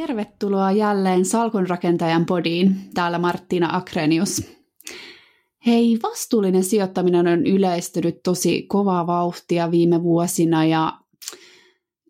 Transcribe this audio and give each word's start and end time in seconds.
Tervetuloa 0.00 0.72
jälleen 0.72 1.24
Salkunrakentajan 1.24 2.26
podiin. 2.26 2.76
Täällä 2.94 3.18
Marttina 3.18 3.76
Akrenius. 3.76 4.42
Hei, 5.66 5.98
vastuullinen 6.02 6.64
sijoittaminen 6.64 7.26
on 7.26 7.46
yleistynyt 7.46 8.22
tosi 8.22 8.62
kovaa 8.62 9.06
vauhtia 9.06 9.70
viime 9.70 10.02
vuosina 10.02 10.64
ja 10.64 10.92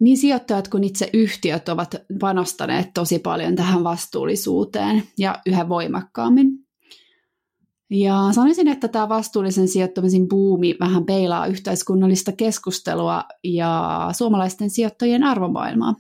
niin 0.01 0.17
sijoittajat 0.17 0.69
kuin 0.69 0.85
itse 0.85 1.11
yhtiöt 1.13 1.69
ovat 1.69 1.95
panostaneet 2.21 2.91
tosi 2.95 3.19
paljon 3.19 3.57
tähän 3.57 3.85
vastuullisuuteen 3.85 5.03
ja 5.19 5.39
yhä 5.47 5.69
voimakkaammin. 5.69 6.49
Ja 7.91 8.29
sanoisin, 8.33 8.69
että 8.69 8.89
tämä 8.89 9.09
vastuullisen 9.09 9.69
sijoittamisen 9.69 10.29
buumi 10.29 10.75
vähän 10.81 11.05
peilaa 11.05 11.47
yhteiskunnallista 11.47 12.33
keskustelua 12.33 13.25
ja 13.45 14.09
suomalaisten 14.13 14.71
sijoittajien 14.71 15.25
arvomaailmaa. 15.25 15.95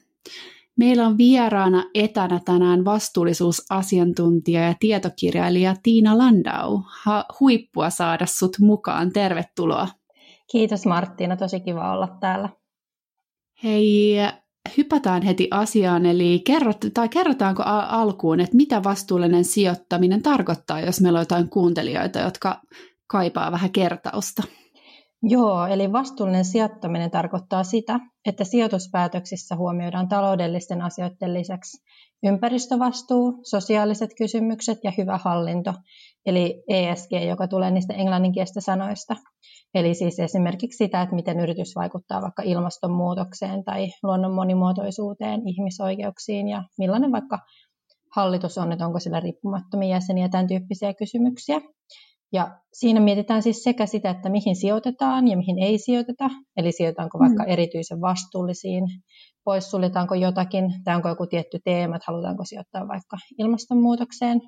Meillä 0.80 1.06
on 1.06 1.18
vieraana 1.18 1.84
etänä 1.94 2.40
tänään 2.44 2.84
vastuullisuusasiantuntija 2.84 4.60
ja 4.60 4.74
tietokirjailija 4.80 5.74
Tiina 5.82 6.18
Landau. 6.18 6.82
Ha, 7.02 7.24
huippua 7.40 7.90
saada 7.90 8.26
sut 8.26 8.56
mukaan. 8.60 9.12
Tervetuloa. 9.12 9.88
Kiitos 10.52 10.86
Marttiina, 10.86 11.36
tosi 11.36 11.60
kiva 11.60 11.92
olla 11.92 12.08
täällä. 12.20 12.48
Hei, 13.62 14.16
hypätään 14.76 15.22
heti 15.22 15.48
asiaan, 15.50 16.06
eli 16.06 16.42
kerrot, 16.46 16.78
tai 16.94 17.08
kerrotaanko 17.08 17.62
alkuun, 17.88 18.40
että 18.40 18.56
mitä 18.56 18.82
vastuullinen 18.84 19.44
sijoittaminen 19.44 20.22
tarkoittaa, 20.22 20.80
jos 20.80 21.00
meillä 21.00 21.18
on 21.18 21.22
jotain 21.22 21.48
kuuntelijoita, 21.48 22.18
jotka 22.18 22.60
kaipaa 23.06 23.52
vähän 23.52 23.72
kertausta? 23.72 24.42
Joo, 25.22 25.66
eli 25.66 25.92
vastuullinen 25.92 26.44
sijoittaminen 26.44 27.10
tarkoittaa 27.10 27.64
sitä, 27.64 28.00
että 28.26 28.44
sijoituspäätöksissä 28.44 29.56
huomioidaan 29.56 30.08
taloudellisten 30.08 30.82
asioiden 30.82 31.34
lisäksi 31.34 31.84
ympäristövastuu, 32.22 33.40
sosiaaliset 33.42 34.10
kysymykset 34.18 34.78
ja 34.84 34.92
hyvä 34.98 35.18
hallinto, 35.24 35.74
eli 36.26 36.62
ESG, 36.68 37.10
joka 37.28 37.48
tulee 37.48 37.70
niistä 37.70 37.94
englanninkielistä 37.94 38.60
sanoista. 38.60 39.16
Eli 39.74 39.94
siis 39.94 40.20
esimerkiksi 40.20 40.76
sitä, 40.76 41.02
että 41.02 41.14
miten 41.14 41.40
yritys 41.40 41.76
vaikuttaa 41.76 42.22
vaikka 42.22 42.42
ilmastonmuutokseen 42.42 43.64
tai 43.64 43.88
luonnon 44.02 44.34
monimuotoisuuteen, 44.34 45.48
ihmisoikeuksiin 45.48 46.48
ja 46.48 46.64
millainen 46.78 47.12
vaikka 47.12 47.38
hallitus 48.16 48.58
on, 48.58 48.72
että 48.72 48.86
onko 48.86 49.00
sillä 49.00 49.20
riippumattomia 49.20 49.88
jäseniä, 49.88 50.28
tämän 50.28 50.46
tyyppisiä 50.46 50.94
kysymyksiä. 50.94 51.60
Ja 52.32 52.60
siinä 52.72 53.00
mietitään 53.00 53.42
siis 53.42 53.62
sekä 53.62 53.86
sitä, 53.86 54.10
että 54.10 54.28
mihin 54.28 54.56
sijoitetaan 54.56 55.28
ja 55.28 55.36
mihin 55.36 55.58
ei 55.58 55.78
sijoiteta, 55.78 56.30
eli 56.56 56.72
sijoitetaanko 56.72 57.18
vaikka 57.18 57.42
mm. 57.42 57.50
erityisen 57.50 58.00
vastuullisiin, 58.00 58.84
poissuljetaanko 59.44 60.14
jotakin, 60.14 60.64
tai 60.84 60.96
onko 60.96 61.08
joku 61.08 61.26
tietty 61.26 61.58
teema, 61.64 61.96
että 61.96 62.12
halutaanko 62.12 62.44
sijoittaa 62.44 62.88
vaikka 62.88 63.16
ilmastonmuutokseen 63.38 64.40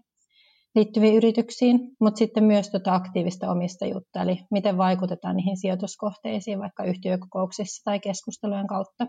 liittyviin 0.75 1.17
yrityksiin, 1.17 1.81
mutta 2.01 2.19
sitten 2.19 2.45
myös 2.45 2.71
tuota 2.71 2.95
aktiivista 2.95 3.51
omistajuutta, 3.51 4.23
eli 4.23 4.39
miten 4.51 4.77
vaikutetaan 4.77 5.37
niihin 5.37 5.57
sijoituskohteisiin 5.57 6.59
vaikka 6.59 6.85
yhtiökokouksissa 6.85 7.85
tai 7.85 8.01
keskustelujen 8.01 8.67
kautta. 8.67 9.07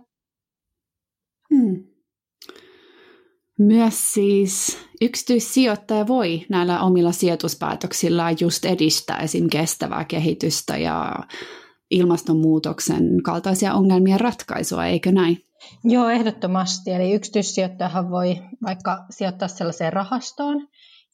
Hmm. 1.54 1.93
Myös 3.60 4.14
siis 4.14 4.78
yksityissijoittaja 5.02 6.08
voi 6.08 6.46
näillä 6.50 6.82
omilla 6.82 7.12
sijoituspäätöksillään 7.12 8.36
just 8.40 8.66
edistää 8.66 9.18
esim. 9.18 9.48
kestävää 9.50 10.06
kehitystä 10.06 10.78
ja 10.78 11.16
ilmastonmuutoksen 11.92 13.24
kaltaisia 13.24 13.74
ongelmien 13.74 14.20
ratkaisua, 14.20 14.86
eikö 14.86 15.12
näin? 15.12 15.38
Joo, 15.84 16.10
ehdottomasti. 16.10 16.92
Eli 16.92 17.14
yksityissijoittajahan 17.14 18.12
voi 18.12 18.42
vaikka 18.64 19.06
sijoittaa 19.10 19.48
sellaiseen 19.48 19.94
rahastoon, 19.94 20.68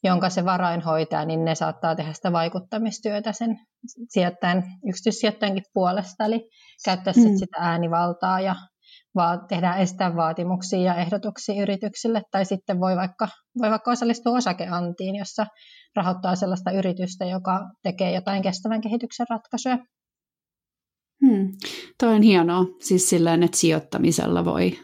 jonka 0.04 0.30
se 0.30 0.44
varainhoitaja, 0.44 1.24
niin 1.24 1.44
ne 1.44 1.54
saattaa 1.54 1.96
tehdä 1.96 2.12
sitä 2.12 2.32
vaikuttamistyötä 2.32 3.32
sen 3.32 3.58
sijoittajan, 4.08 4.62
yksityissijoittajankin 4.88 5.64
puolesta, 5.74 6.24
eli 6.24 6.50
käyttää 6.84 7.12
mm. 7.16 7.36
sitä 7.36 7.56
äänivaltaa 7.58 8.40
ja 8.40 8.56
vaan 9.14 9.40
tehdään 9.48 9.78
estää 9.78 10.16
vaatimuksia 10.16 10.80
ja 10.80 10.94
ehdotuksia 10.94 11.62
yrityksille, 11.62 12.22
tai 12.30 12.44
sitten 12.44 12.80
voi 12.80 12.96
vaikka, 12.96 13.28
voi 13.62 13.70
vaikka 13.70 13.90
osallistua 13.90 14.36
osakeantiin, 14.36 15.16
jossa 15.16 15.46
rahoittaa 15.96 16.36
sellaista 16.36 16.70
yritystä, 16.70 17.24
joka 17.24 17.60
tekee 17.82 18.14
jotain 18.14 18.42
kestävän 18.42 18.80
kehityksen 18.80 19.26
ratkaisuja. 19.30 19.78
Hmm. 21.26 21.52
Toi 21.98 22.14
on 22.14 22.22
hienoa, 22.22 22.64
siis 22.80 23.08
silleen, 23.08 23.42
että 23.42 23.56
sijoittamisella 23.56 24.44
voi, 24.44 24.78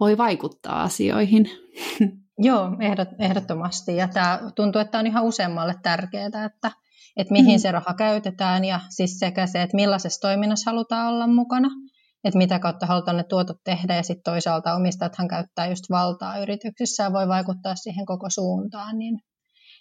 voi 0.00 0.18
vaikuttaa 0.18 0.82
asioihin. 0.82 1.50
Joo, 2.38 2.76
ehdot, 2.80 3.08
ehdottomasti. 3.18 3.96
Ja 3.96 4.08
tämä 4.08 4.40
tuntuu, 4.56 4.80
että 4.80 4.98
on 4.98 5.06
ihan 5.06 5.24
useammalle 5.24 5.74
tärkeää, 5.82 6.26
että, 6.26 6.70
että 7.16 7.32
mihin 7.32 7.54
hmm. 7.54 7.58
se 7.58 7.72
raha 7.72 7.94
käytetään 7.94 8.64
ja 8.64 8.80
siis 8.88 9.18
sekä 9.18 9.46
se, 9.46 9.62
että 9.62 9.76
millaisessa 9.76 10.20
toiminnassa 10.20 10.70
halutaan 10.70 11.14
olla 11.14 11.26
mukana– 11.26 11.68
että 12.24 12.38
mitä 12.38 12.58
kautta 12.58 12.86
halutaan 12.86 13.16
ne 13.16 13.24
tuotot 13.24 13.56
tehdä 13.64 13.96
ja 13.96 14.02
sitten 14.02 14.32
toisaalta 14.32 14.74
omistajathan 14.74 15.28
käyttää 15.28 15.68
just 15.68 15.84
valtaa 15.90 16.38
yrityksissä 16.38 17.02
ja 17.02 17.12
voi 17.12 17.28
vaikuttaa 17.28 17.74
siihen 17.74 18.06
koko 18.06 18.30
suuntaan, 18.30 18.98
niin, 18.98 19.18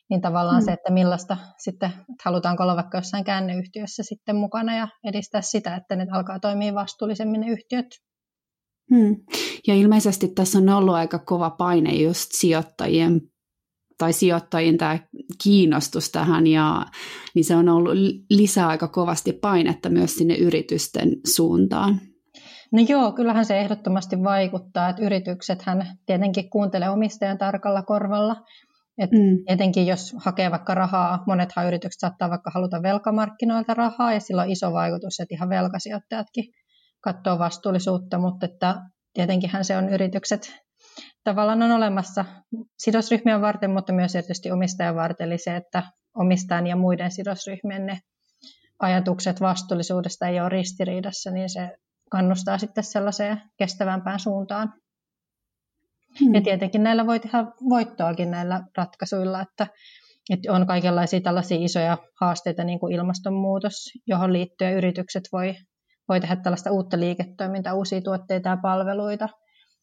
niin 0.09 0.22
tavallaan 0.22 0.62
mm. 0.62 0.66
se, 0.66 0.72
että 0.72 0.91
millaista 0.91 1.38
sitten, 1.57 1.90
että 1.90 2.24
halutaanko 2.25 2.63
olla 2.63 2.75
vaikka 2.75 2.97
jossain 2.97 3.24
käänneyhtiössä 3.24 4.03
sitten 4.03 4.35
mukana 4.35 4.78
ja 4.78 4.88
edistää 5.03 5.41
sitä, 5.41 5.75
että 5.75 5.96
ne 5.96 6.06
alkaa 6.12 6.40
toimia 6.40 6.74
vastuullisemmin 6.74 7.41
ne 7.41 7.47
yhtiöt. 7.47 7.88
Hmm. 8.96 9.16
Ja 9.68 9.75
ilmeisesti 9.75 10.28
tässä 10.28 10.58
on 10.58 10.69
ollut 10.69 10.96
aika 10.96 11.19
kova 11.19 11.50
paine 11.50 11.94
just 11.94 12.29
sijoittajien 12.31 13.22
tai 13.97 14.13
sijoittajien 14.13 14.78
tämä 14.78 15.00
kiinnostus 15.44 16.09
tähän, 16.09 16.47
ja, 16.47 16.85
niin 17.35 17.46
se 17.46 17.56
on 17.56 17.69
ollut 17.69 17.94
lisää 18.29 18.68
aika 18.68 18.88
kovasti 18.88 19.34
painetta 19.34 19.90
myös 19.90 20.16
sinne 20.16 20.35
yritysten 20.35 21.09
suuntaan. 21.35 22.02
No 22.72 22.84
joo, 22.88 23.12
kyllähän 23.12 23.46
se 23.46 23.59
ehdottomasti 23.59 24.24
vaikuttaa, 24.24 24.90
että 24.90 25.02
yrityksethän 25.02 25.98
tietenkin 26.06 26.50
kuuntelee 26.50 26.90
omistajan 26.90 27.38
tarkalla 27.38 27.84
korvalla. 27.84 28.36
Et 28.98 29.12
mm. 29.12 29.38
Etenkin 29.48 29.88
jos 29.88 30.16
hakee 30.18 30.52
vaikka 30.52 30.76
rahaa, 30.76 31.24
monethan 31.28 31.68
yritykset 31.68 32.00
saattaa 32.00 32.30
vaikka 32.30 32.52
haluta 32.54 32.84
velkamarkkinoilta 32.84 33.74
rahaa 33.74 34.14
ja 34.14 34.20
sillä 34.20 34.42
on 34.42 34.50
iso 34.50 34.74
vaikutus, 34.74 35.20
että 35.20 35.36
ihan 35.36 35.50
velkasijoittajatkin 35.50 36.46
katsoo 37.02 37.40
vastuullisuutta, 37.40 38.18
mutta 38.18 38.46
että 38.46 38.76
tietenkinhän 39.14 39.66
se 39.66 39.78
on 39.78 39.90
yritykset 39.90 40.53
tavallaan 41.24 41.62
on 41.62 41.72
olemassa 41.72 42.26
sidosryhmien 42.78 43.42
varten, 43.42 43.72
mutta 43.72 43.94
myös 43.94 44.12
tietysti 44.12 44.52
omistajan 44.52 44.96
varten, 44.96 45.28
eli 45.28 45.38
se, 45.38 45.56
että 45.56 45.84
omistajan 46.16 46.68
ja 46.68 46.76
muiden 46.76 47.12
sidosryhmien 47.12 47.86
ne 47.86 48.00
ajatukset 48.80 49.42
vastuullisuudesta 49.42 50.28
ei 50.28 50.40
ole 50.40 50.50
ristiriidassa, 50.50 51.32
niin 51.32 51.50
se 51.50 51.78
kannustaa 52.12 52.58
sitten 52.58 52.84
sellaiseen 52.84 53.42
kestävämpään 53.58 54.20
suuntaan. 54.20 54.74
Hmm. 56.20 56.36
Ja 56.36 56.42
tietenkin 56.42 56.84
näillä 56.84 57.08
voi 57.08 57.20
tehdä 57.20 57.46
voittoakin 57.70 58.32
näillä 58.32 58.64
ratkaisuilla, 58.78 59.42
että, 59.42 59.68
että 60.30 60.54
on 60.54 60.68
kaikenlaisia 60.68 61.22
tällaisia 61.22 61.58
isoja 61.62 61.98
haasteita, 62.22 62.64
niin 62.64 62.80
kuin 62.80 62.94
ilmastonmuutos, 62.94 63.76
johon 64.08 64.34
liittyen 64.34 64.74
yritykset 64.74 65.24
voi, 65.32 65.56
voi 66.10 66.20
tehdä 66.20 66.36
tällaista 66.36 66.72
uutta 66.72 67.00
liiketoimintaa, 67.00 67.74
uusia 67.74 68.02
tuotteita 68.02 68.50
ja 68.50 68.58
palveluita. 68.58 69.30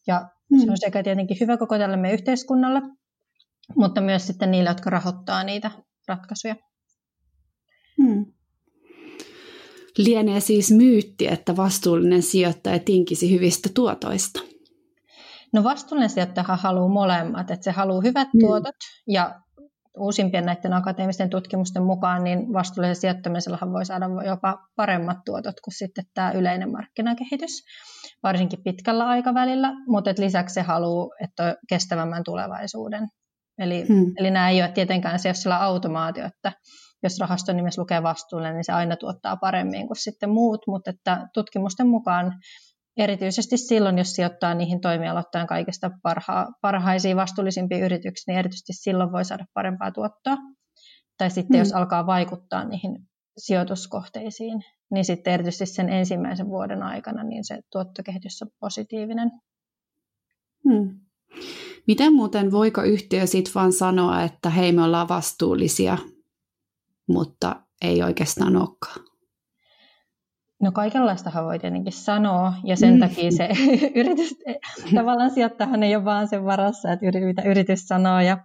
Ja 0.07 0.29
hmm. 0.51 0.61
se 0.65 0.71
on 0.71 0.79
sekä 0.79 1.03
tietenkin 1.03 1.37
hyvä 1.41 1.57
koko 1.57 1.79
tälle 1.79 1.97
meidän 1.97 2.19
yhteiskunnalle, 2.19 2.81
mutta 3.77 4.01
myös 4.01 4.27
sitten 4.27 4.51
niille, 4.51 4.71
jotka 4.71 4.91
rahoittaa 4.91 5.45
niitä 5.45 5.71
ratkaisuja. 6.09 6.57
Hmm. 8.03 8.38
Lienee 9.99 10.41
siis 10.41 10.71
myytti, 10.71 11.29
että 11.29 11.57
vastuullinen 11.57 12.23
sijoittaja 12.23 12.79
tinkisi 12.79 13.35
hyvistä 13.35 13.69
tuotoista. 13.75 14.41
No 15.53 15.65
vastuullinen 15.65 16.11
sijoittaja 16.11 16.45
haluaa 16.45 16.89
molemmat, 16.89 17.51
että 17.51 17.65
se 17.65 17.71
haluaa 17.71 18.01
hyvät 18.01 18.29
mm. 18.35 18.41
tuotot 18.41 18.77
ja 19.09 19.41
uusimpien 19.99 20.47
näiden 20.47 20.73
akateemisten 20.73 21.31
tutkimusten 21.31 21.83
mukaan, 21.83 22.25
niin 22.25 22.53
vastuullisen 22.53 22.97
sijoittamisellahan 22.97 23.73
voi 23.73 23.85
saada 23.85 24.07
jopa 24.27 24.59
paremmat 24.77 25.19
tuotot 25.25 25.55
kuin 25.65 25.75
sitten 25.75 26.05
tämä 26.15 26.31
yleinen 26.31 26.73
markkinakehitys, 26.73 27.65
varsinkin 28.23 28.63
pitkällä 28.65 29.07
aikavälillä, 29.07 29.73
mutta 29.89 30.15
lisäksi 30.19 30.55
se 30.55 30.63
haluaa, 30.63 31.09
että 31.25 31.45
on 31.45 31.55
kestävämmän 31.69 32.25
tulevaisuuden. 32.25 33.09
Eli, 33.59 33.89
hmm. 33.89 34.13
eli 34.17 34.31
nämä 34.31 34.51
ei 34.51 34.63
ole 34.63 34.73
tietenkään 34.73 35.19
se, 35.19 35.29
jos 35.29 35.43
sillä 35.43 35.63
automaatio, 35.63 36.27
että 36.27 36.53
jos 37.03 37.19
rahaston 37.21 37.57
nimessä 37.57 37.83
lukee 37.83 38.03
vastuullinen, 38.03 38.55
niin 38.55 38.65
se 38.65 38.73
aina 38.73 38.97
tuottaa 38.97 39.37
paremmin 39.37 39.87
kuin 39.87 39.97
sitten 39.97 40.31
muut, 40.31 40.61
mutta 40.67 40.91
että 40.91 41.29
tutkimusten 41.35 41.89
mukaan 41.89 42.33
erityisesti 42.97 43.57
silloin, 43.57 43.99
jos 43.99 44.13
sijoittaa 44.13 44.55
niihin 44.55 44.81
toimialoittain 44.81 45.47
kaikista 45.47 45.91
parha, 46.03 46.47
parhaisiin 46.63 47.17
vastuullisimpiin 47.17 47.85
yrityksiin, 47.85 48.33
niin 48.33 48.39
erityisesti 48.39 48.73
silloin 48.73 49.13
voi 49.13 49.25
saada 49.25 49.45
parempaa 49.55 49.93
tuottoa. 49.93 50.37
Tai 51.19 51.31
sitten 51.31 51.55
hmm. 51.55 51.59
jos 51.59 51.73
alkaa 51.73 52.07
vaikuttaa 52.07 52.65
niihin 52.65 52.99
sijoituskohteisiin, 53.39 54.65
niin 54.91 55.05
sitten 55.05 55.33
erityisesti 55.33 55.75
sen 55.75 55.89
ensimmäisen 55.89 56.49
vuoden 56.49 56.83
aikana 56.83 57.23
niin 57.25 57.45
se 57.45 57.61
tuottokehitys 57.73 58.43
on 58.43 58.49
positiivinen. 58.61 59.31
Hmm. 60.65 61.01
Miten 61.87 62.13
muuten, 62.13 62.53
voiko 62.53 62.83
yhtiö 62.83 63.27
sitten 63.27 63.55
vaan 63.55 63.73
sanoa, 63.73 64.23
että 64.23 64.51
hei 64.51 64.73
me 64.73 64.83
ollaan 64.83 65.09
vastuullisia, 65.09 65.99
mutta 67.09 67.63
ei 67.83 68.03
oikeastaan 68.03 68.57
olekaan? 68.57 69.09
No 70.63 70.73
kaikenlaistahan 70.73 71.45
voi 71.45 71.59
tietenkin 71.59 71.93
sanoa, 71.93 72.53
ja 72.65 72.77
sen 72.77 72.95
mm. 72.95 73.01
takia 73.01 73.31
se 73.31 73.49
yritys, 74.01 74.35
tavallaan 74.95 75.31
sijoittajahan 75.31 75.83
ei 75.83 75.97
ole 75.97 76.05
vaan 76.05 76.29
sen 76.29 76.45
varassa, 76.45 76.93
että 76.93 77.07
mitä 77.27 77.43
yritys 77.43 77.81
sanoo, 77.81 78.21
ja 78.21 78.39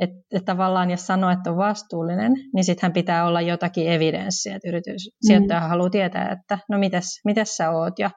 että, 0.00 0.16
että 0.32 0.52
tavallaan 0.52 0.90
jos 0.90 1.06
sanoo, 1.06 1.30
että 1.30 1.50
on 1.50 1.56
vastuullinen, 1.56 2.32
niin 2.54 2.64
sittenhän 2.64 2.92
pitää 2.92 3.26
olla 3.26 3.40
jotakin 3.40 3.92
evidenssiä, 3.92 4.56
että 4.56 4.68
yritys, 4.68 5.06
mm. 5.06 5.26
sijoittaja 5.26 5.60
haluaa 5.60 5.90
tietää, 5.90 6.32
että 6.32 6.58
no 6.68 6.78
mitäs, 6.78 7.20
mitäs 7.24 7.56
sä 7.56 7.70
oot, 7.70 7.98
ja 7.98 8.10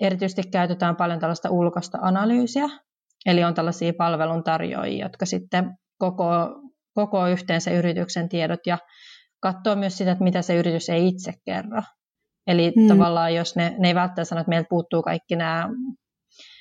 erityisesti 0.00 0.42
käytetään 0.50 0.96
paljon 0.96 1.18
tällaista 1.18 1.50
ulkoista 1.50 1.98
analyysiä, 2.02 2.68
eli 3.26 3.44
on 3.44 3.54
tällaisia 3.54 3.92
palveluntarjoajia, 3.98 5.04
jotka 5.04 5.26
sitten 5.26 5.70
koko, 5.98 6.26
koko 6.94 7.26
yhteensä 7.26 7.70
yrityksen 7.70 8.28
tiedot 8.28 8.60
ja 8.66 8.78
katsoo 9.40 9.76
myös 9.76 9.98
sitä, 9.98 10.12
että 10.12 10.24
mitä 10.24 10.42
se 10.42 10.56
yritys 10.56 10.88
ei 10.88 11.08
itse 11.08 11.32
kerro. 11.44 11.82
Eli 12.46 12.72
mm. 12.76 12.88
tavallaan 12.88 13.34
jos 13.34 13.56
ne, 13.56 13.74
ne 13.78 13.88
ei 13.88 13.94
välttämättä 13.94 14.24
sano, 14.24 14.40
että 14.40 14.48
meiltä 14.48 14.66
puuttuu 14.70 15.02
kaikki 15.02 15.36
nämä 15.36 15.68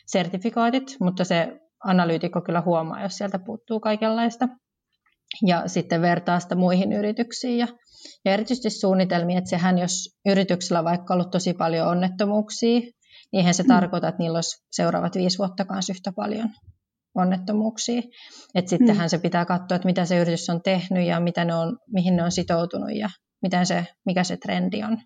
sertifikaatit, 0.08 0.98
mutta 1.00 1.24
se 1.24 1.60
analyytikko 1.84 2.42
kyllä 2.42 2.62
huomaa, 2.62 3.02
jos 3.02 3.18
sieltä 3.18 3.40
puuttuu 3.40 3.80
kaikenlaista. 3.80 4.48
Ja 5.46 5.68
sitten 5.68 6.02
vertaa 6.02 6.40
sitä 6.40 6.56
muihin 6.56 6.94
yrityksiin. 6.94 7.58
Ja, 7.58 7.68
ja 8.26 8.34
erityisesti 8.34 8.70
suunnitelmia, 8.70 9.38
että 9.38 9.50
sehän 9.50 9.78
jos 9.78 10.10
yrityksellä 10.26 10.80
on 10.80 10.86
vaikka 10.86 11.14
ollut 11.14 11.32
tosi 11.32 11.54
paljon 11.54 11.88
onnettomuuksia, 11.88 12.80
niin 12.80 12.94
eihän 13.34 13.54
se 13.54 13.64
mm. 13.64 13.68
tarkoita, 13.68 14.08
että 14.08 14.20
niillä 14.20 14.38
olisi 14.38 14.66
seuraavat 14.72 15.16
viisi 15.16 15.38
vuotta 15.38 15.66
kanssa 15.66 15.94
yhtä 15.94 16.12
paljon 16.16 16.50
onnettomuuksia. 17.16 18.02
Et 18.56 18.68
sittenhän 18.68 19.06
mm. 19.06 19.10
se 19.10 19.18
pitää 19.18 19.46
katsoa, 19.46 19.76
että 19.76 19.86
mitä 19.86 20.06
se 20.06 20.18
yritys 20.18 20.50
on 20.50 20.62
tehnyt 20.62 21.08
ja 21.08 21.20
mitä 21.20 21.46
ne 21.46 21.56
on, 21.56 21.78
mihin 21.94 22.16
ne 22.16 22.24
on 22.24 22.32
sitoutunut 22.32 22.90
ja 22.96 23.10
miten 23.42 23.66
se, 23.66 23.88
mikä 24.06 24.24
se 24.24 24.38
trendi 24.38 24.84
on. 24.84 24.98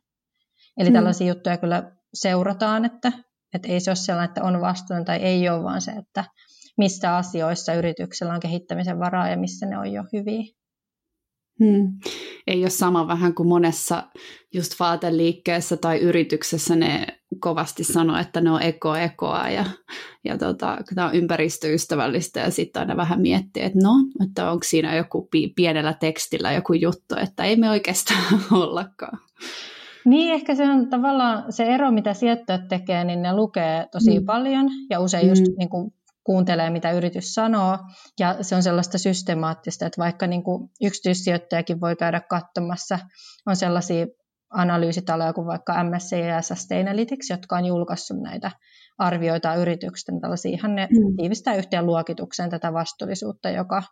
Eli 0.78 0.90
mm. 0.90 0.94
tällaisia 0.94 1.28
juttuja 1.28 1.57
kyllä 1.57 1.92
seurataan, 2.13 2.86
että, 2.86 3.12
että 3.54 3.68
ei 3.68 3.80
se 3.80 3.90
ole 3.90 3.96
sellainen, 3.96 4.30
että 4.30 4.44
on 4.44 4.62
vastuun 4.62 5.06
tai 5.06 5.18
ei 5.18 5.50
ole, 5.50 5.63
vaan 5.63 5.81
se, 5.81 5.92
että 5.92 6.24
missä 6.78 7.16
asioissa 7.16 7.74
yrityksellä 7.74 8.34
on 8.34 8.40
kehittämisen 8.40 9.00
varaa 9.00 9.30
ja 9.30 9.38
missä 9.38 9.66
ne 9.66 9.78
on 9.78 9.92
jo 9.92 10.04
hyviä. 10.13 10.44
Hmm. 11.63 12.00
Ei 12.48 12.62
ole 12.62 12.69
sama 12.69 13.08
vähän 13.08 13.36
kuin 13.36 13.48
monessa 13.48 14.04
just 14.54 14.80
vaateliikkeessä 14.80 15.78
tai 15.78 16.00
yrityksessä 16.00 16.75
ne 16.75 17.14
kovasti 17.40 17.84
sanoo, 17.84 18.18
että 18.18 18.42
ne 18.42 18.52
on 18.52 18.62
eko-ekoa 18.62 19.50
ja, 19.50 19.66
ja 20.24 20.38
tota, 20.38 20.78
tämä 20.96 21.08
on 21.08 21.16
ympäristöystävällistä 21.16 22.40
ja 22.40 22.52
sitten 22.52 22.80
aina 22.80 22.98
vähän 22.98 23.22
miettii, 23.22 23.64
että 23.64 23.80
no, 23.84 23.92
että 24.26 24.52
onko 24.52 24.64
siinä 24.64 24.96
joku 24.96 25.30
pienellä 25.56 25.94
tekstillä 25.94 26.52
joku 26.52 26.74
juttu, 26.74 27.16
että 27.24 27.44
ei 27.44 27.56
me 27.56 27.70
oikeastaan 27.70 28.24
ollakaan. 28.62 29.20
Niin, 30.06 30.34
ehkä 30.34 30.56
se 30.56 30.64
on 30.64 30.90
tavallaan 30.90 31.54
se 31.54 31.64
ero, 31.64 31.92
mitä 31.92 32.14
sijoittajat 32.14 32.68
tekee, 32.68 33.04
niin 33.04 33.22
ne 33.22 33.34
lukee 33.34 33.88
tosi 33.92 34.20
mm. 34.20 34.26
paljon 34.26 34.70
ja 34.90 35.00
usein 35.00 35.26
mm. 35.26 35.30
just 35.30 35.44
niin 35.58 35.70
kuin 35.70 35.94
kuuntelee, 36.24 36.70
mitä 36.70 36.92
yritys 36.92 37.34
sanoo, 37.34 37.78
ja 38.20 38.44
se 38.44 38.56
on 38.56 38.64
sellaista 38.64 38.98
systemaattista, 38.98 39.86
että 39.86 40.02
vaikka 40.02 40.28
niin 40.28 40.44
kuin 40.44 40.70
yksityissijoittajakin 40.84 41.82
voi 41.82 41.96
käydä 41.96 42.22
katsomassa, 42.30 43.00
on 43.46 43.56
sellaisia 43.56 44.08
analyysitaloja 44.50 45.33
kuin 45.33 45.47
vaikka 45.47 45.83
MSC 45.83 46.12
ja 46.12 46.42
Sustainalytics, 46.42 47.30
jotka 47.30 47.56
on 47.56 47.65
julkaissut 47.65 48.18
näitä 48.18 48.51
arvioita 48.97 49.56
yrityksen, 49.56 50.21
tällaisia 50.21 50.51
ihan 50.51 50.75
ne 50.75 50.88
mm. 50.92 51.15
tiivistää 51.18 51.56
yhteen 51.56 51.86
luokitukseen 51.86 52.50
tätä 52.50 52.74
vastuullisuutta, 52.74 53.50
joka 53.50 53.83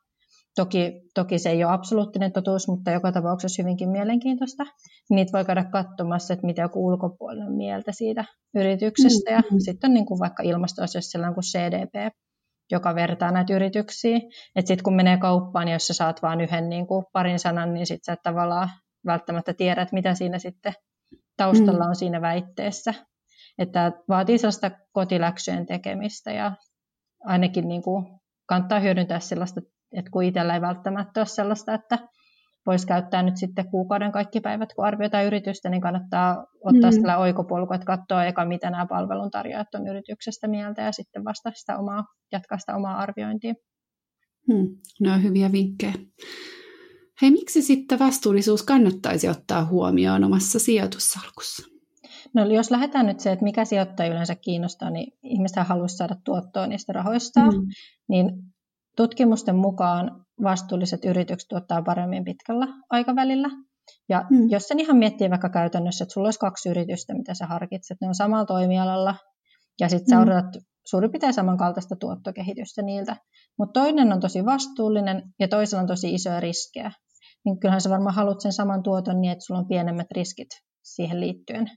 Toki, 0.56 1.02
toki 1.16 1.40
se 1.40 1.50
ei 1.50 1.64
ole 1.64 1.74
absoluuttinen 1.74 2.32
totuus, 2.32 2.68
mutta 2.68 2.92
joka 2.92 3.12
tapauksessa 3.12 3.64
hyvinkin 3.64 3.90
mielenkiintoista. 3.90 4.64
Niitä 5.10 5.32
voi 5.32 5.46
käydä 5.46 5.64
katsomassa, 5.64 6.34
että 6.34 6.46
mitä 6.46 6.62
joku 6.62 6.86
ulkopuolinen 6.88 7.52
mieltä 7.52 7.92
siitä 7.92 8.26
yrityksestä. 8.56 9.32
Ja 9.32 9.40
mm-hmm. 9.40 9.60
sitten 9.60 9.90
on 9.90 9.94
niin 9.94 10.06
kuin 10.06 10.20
vaikka 10.20 10.44
ilmastoasioissa 10.44 11.12
sellainen 11.12 11.34
kuin 11.34 11.44
CDP, 11.44 12.14
joka 12.72 12.96
vertaa 12.96 13.32
näitä 13.32 13.54
yrityksiä. 13.54 14.18
Että 14.56 14.68
sitten 14.68 14.84
kun 14.84 14.96
menee 14.96 15.18
kauppaan, 15.18 15.66
niin 15.66 15.74
jos 15.74 15.88
sä 15.88 15.94
saat 15.94 16.22
vain 16.22 16.42
yhden 16.42 16.70
niin 16.70 16.88
kuin 16.88 17.06
parin 17.14 17.40
sanan, 17.40 17.74
niin 17.74 17.88
sitten 17.88 18.06
sä 18.06 18.14
et 18.14 18.22
tavallaan 18.24 18.70
välttämättä 19.06 19.54
tiedät, 19.54 19.92
mitä 19.92 20.16
siinä 20.16 20.40
sitten 20.40 20.74
taustalla 21.38 21.84
mm. 21.84 21.90
on 21.90 21.96
siinä 21.96 22.22
väitteessä. 22.22 22.94
Että 23.58 23.92
vaatii 24.10 24.38
sellaista 24.38 24.72
kotiläksyjen 24.92 25.66
tekemistä 25.66 26.32
ja 26.32 26.52
ainakin 27.26 27.68
niin 27.68 27.82
kuin 27.82 28.06
kannattaa 28.46 28.80
hyödyntää 28.80 29.20
sellaista 29.20 29.62
että 29.94 30.12
kun 30.12 30.24
itsellä 30.24 30.54
ei 30.54 30.62
välttämättä 30.62 31.20
ole 31.20 31.26
sellaista, 31.26 31.74
että 31.74 32.00
voisi 32.66 32.88
käyttää 32.88 33.24
nyt 33.24 33.38
sitten 33.38 33.70
kuukauden 33.70 34.12
kaikki 34.12 34.40
päivät, 34.40 34.74
kun 34.76 34.86
arvioita 34.86 35.22
yritystä, 35.22 35.70
niin 35.70 35.82
kannattaa 35.82 36.46
ottaa 36.64 36.92
mm. 36.92 36.96
sillä 36.96 37.18
oikopolku, 37.18 37.74
että 37.74 37.86
katsoa 37.86 38.26
eka, 38.26 38.46
mitä 38.46 38.70
nämä 38.70 38.86
palveluntarjoajat 38.86 39.76
on 39.76 39.88
yrityksestä 39.88 40.48
mieltä 40.48 40.82
ja 40.82 40.92
sitten 40.92 41.26
vasta 41.26 41.52
sitä 41.54 41.78
omaa, 41.78 42.04
jatkaa 42.32 42.58
sitä 42.58 42.76
omaa 42.76 42.98
arviointia. 42.98 43.54
Hmm. 44.52 44.68
Ne 45.02 45.12
on 45.12 45.24
hyviä 45.24 45.52
vinkkejä. 45.52 45.94
Hei, 47.24 47.32
miksi 47.32 47.62
sitten 47.62 48.00
vastuullisuus 48.00 48.64
kannattaisi 48.64 49.30
ottaa 49.30 49.66
huomioon 49.66 50.24
omassa 50.24 50.60
sijoitussalkussa? 50.60 51.68
No 52.34 52.46
jos 52.46 52.72
lähdetään 52.72 53.06
nyt 53.06 53.20
se, 53.20 53.32
että 53.32 53.46
mikä 53.46 53.66
sijoittaja 53.66 54.12
yleensä 54.12 54.36
kiinnostaa, 54.36 54.90
niin 54.90 55.18
ihmiset 55.24 55.68
haluaisi 55.68 55.98
saada 55.98 56.16
tuottoa 56.24 56.68
niistä 56.68 56.94
rahoistaan, 56.94 57.56
mm. 57.56 57.68
niin 58.10 58.54
Tutkimusten 58.96 59.56
mukaan 59.56 60.26
vastuulliset 60.44 61.06
yritykset 61.06 61.48
tuottaa 61.48 61.82
paremmin 61.82 62.24
pitkällä 62.24 62.68
aikavälillä. 62.90 63.50
Ja 64.10 64.26
hmm. 64.30 64.50
jos 64.50 64.68
sen 64.68 64.80
ihan 64.80 64.98
miettii 64.98 65.30
vaikka 65.30 65.50
käytännössä, 65.50 66.04
että 66.04 66.14
sulla 66.14 66.28
olisi 66.28 66.40
kaksi 66.40 66.70
yritystä, 66.70 67.14
mitä 67.14 67.34
sä 67.34 67.46
harkitset, 67.46 67.98
ne 68.02 68.08
on 68.08 68.16
samalla 68.16 68.46
toimialalla, 68.46 69.16
ja 69.80 69.90
sitten 69.90 70.10
sä 70.10 70.16
hmm. 70.16 70.24
odotat 70.24 70.64
suurin 70.86 71.12
piirtein 71.12 71.34
samankaltaista 71.34 71.96
tuottokehitystä 71.96 72.82
niiltä. 72.82 73.16
Mutta 73.58 73.80
toinen 73.80 74.14
on 74.14 74.20
tosi 74.20 74.46
vastuullinen 74.46 75.24
ja 75.40 75.48
toisella 75.48 75.82
on 75.82 75.88
tosi 75.88 76.14
isoja 76.14 76.40
riskejä. 76.40 76.92
Niin 77.46 77.60
kyllähän 77.60 77.82
sä 77.82 77.90
varmaan 77.90 78.16
haluat 78.16 78.42
sen 78.42 78.54
saman 78.54 78.84
tuoton 78.84 79.22
niin, 79.22 79.32
että 79.32 79.46
sulla 79.46 79.60
on 79.60 79.68
pienemmät 79.68 80.12
riskit 80.12 80.50
siihen 80.84 81.20
liittyen. 81.20 81.70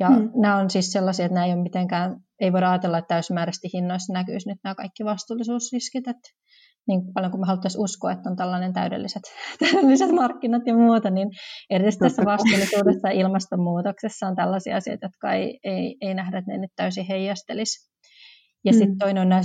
Ja 0.00 0.08
hmm. 0.08 0.30
nämä 0.34 0.56
on 0.56 0.70
siis 0.70 0.92
sellaisia, 0.92 1.26
että 1.26 1.34
nämä 1.34 1.46
ei 1.46 1.52
ole 1.52 1.62
mitenkään, 1.62 2.16
ei 2.40 2.52
voida 2.52 2.70
ajatella, 2.70 2.98
että 2.98 3.08
täysimääräisesti 3.08 3.68
hinnoissa 3.74 4.12
näkyisi 4.12 4.48
nyt 4.48 4.58
nämä 4.64 4.74
kaikki 4.74 5.04
vastuullisuusriskit, 5.04 6.08
että 6.08 6.30
niin 6.88 7.00
paljon 7.14 7.30
kuin 7.30 7.40
me 7.40 7.46
haluttaisiin 7.46 7.84
uskoa, 7.84 8.12
että 8.12 8.30
on 8.30 8.36
tällainen 8.36 8.72
täydelliset, 8.72 9.22
täydelliset 9.60 10.10
markkinat 10.10 10.62
ja 10.66 10.74
muuta, 10.74 11.10
niin 11.10 11.28
erityisesti 11.70 12.04
tässä 12.04 12.22
vastuullisuudessa 12.24 13.08
ja 13.08 13.14
ilmastonmuutoksessa 13.14 14.26
on 14.26 14.36
tällaisia 14.36 14.76
asioita, 14.76 15.06
jotka 15.06 15.32
ei, 15.32 15.58
ei, 15.64 15.96
ei 16.00 16.14
nähdä, 16.14 16.38
että 16.38 16.50
ne 16.50 16.58
nyt 16.58 16.72
täysin 16.76 17.06
heijastelisi. 17.06 17.90
Ja 18.64 18.72
mm. 18.72 18.78
sitten 18.78 18.98
toinen 18.98 19.20
on 19.20 19.28
nämä 19.28 19.42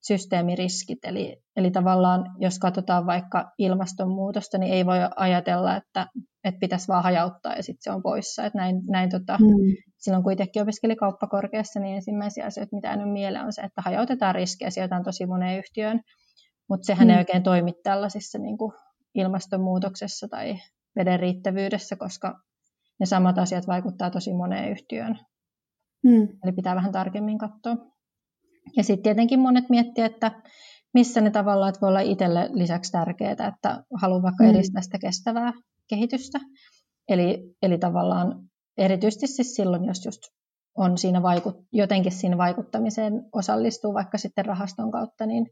systeemiriskit, 0.00 0.98
eli, 1.02 1.36
eli 1.56 1.70
tavallaan 1.70 2.24
jos 2.38 2.58
katsotaan 2.58 3.06
vaikka 3.06 3.52
ilmastonmuutosta, 3.58 4.58
niin 4.58 4.72
ei 4.72 4.86
voi 4.86 4.98
ajatella, 5.16 5.76
että, 5.76 6.06
että 6.44 6.58
pitäisi 6.58 6.88
vaan 6.88 7.02
hajauttaa 7.02 7.54
ja 7.54 7.62
sitten 7.62 7.82
se 7.82 7.90
on 7.90 8.02
poissa. 8.02 8.44
Että 8.44 8.58
näin, 8.58 8.80
näin 8.90 9.10
tota, 9.10 9.38
mm. 9.40 9.76
Silloin 9.98 10.22
kun 10.22 10.32
itsekin 10.32 10.62
opiskeli 10.62 10.96
kauppakorkeassa, 10.96 11.80
niin 11.80 11.94
ensimmäisiä 11.94 12.46
asioita, 12.46 12.76
mitä 12.76 12.90
on 12.90 13.08
mieleen, 13.08 13.44
on 13.44 13.52
se, 13.52 13.62
että 13.62 13.82
hajautetaan 13.82 14.34
riskejä, 14.34 14.70
sijoitetaan 14.70 15.04
tosi 15.04 15.26
moneen 15.26 15.58
yhtiöön, 15.58 16.00
mutta 16.68 16.86
sehän 16.86 17.08
mm. 17.08 17.10
ei 17.12 17.18
oikein 17.18 17.42
toimi 17.42 17.72
tällaisissa 17.82 18.38
niin 18.38 18.58
kuin 18.58 18.72
ilmastonmuutoksessa 19.14 20.28
tai 20.28 20.58
veden 20.96 21.20
riittävyydessä, 21.20 21.96
koska 21.96 22.40
ne 23.00 23.06
samat 23.06 23.38
asiat 23.38 23.66
vaikuttaa 23.66 24.10
tosi 24.10 24.32
moneen 24.34 24.70
yhtiöön. 24.70 25.18
Mm. 26.04 26.28
Eli 26.44 26.52
pitää 26.52 26.74
vähän 26.74 26.92
tarkemmin 26.92 27.38
katsoa. 27.38 27.76
Ja 28.76 28.84
sitten 28.84 29.02
tietenkin 29.02 29.40
monet 29.40 29.68
miettii, 29.68 30.04
että 30.04 30.42
missä 30.94 31.20
ne 31.20 31.30
tavallaan, 31.30 31.74
voi 31.82 31.88
olla 31.88 32.00
itselle 32.00 32.50
lisäksi 32.52 32.92
tärkeää, 32.92 33.32
että 33.32 33.84
haluaa 33.94 34.22
vaikka 34.22 34.44
mm. 34.44 34.50
edistää 34.50 34.82
sitä 34.82 34.98
kestävää 34.98 35.52
kehitystä. 35.88 36.40
Eli, 37.08 37.56
eli 37.62 37.78
tavallaan 37.78 38.48
erityisesti 38.76 39.26
siis 39.26 39.54
silloin, 39.54 39.84
jos 39.84 40.04
just 40.04 40.22
on 40.74 40.98
siinä 40.98 41.22
vaikut, 41.22 41.56
jotenkin 41.72 42.12
siinä 42.12 42.38
vaikuttamiseen 42.38 43.12
osallistuu 43.32 43.94
vaikka 43.94 44.18
sitten 44.18 44.46
rahaston 44.46 44.90
kautta, 44.90 45.26
niin 45.26 45.46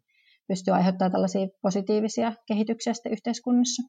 pystyy 0.48 0.74
aiheuttamaan 0.74 1.12
tällaisia 1.12 1.46
positiivisia 1.62 2.32
kehityksiä 2.46 2.94
sitten 2.94 3.12
yhteiskunnassa 3.12 3.82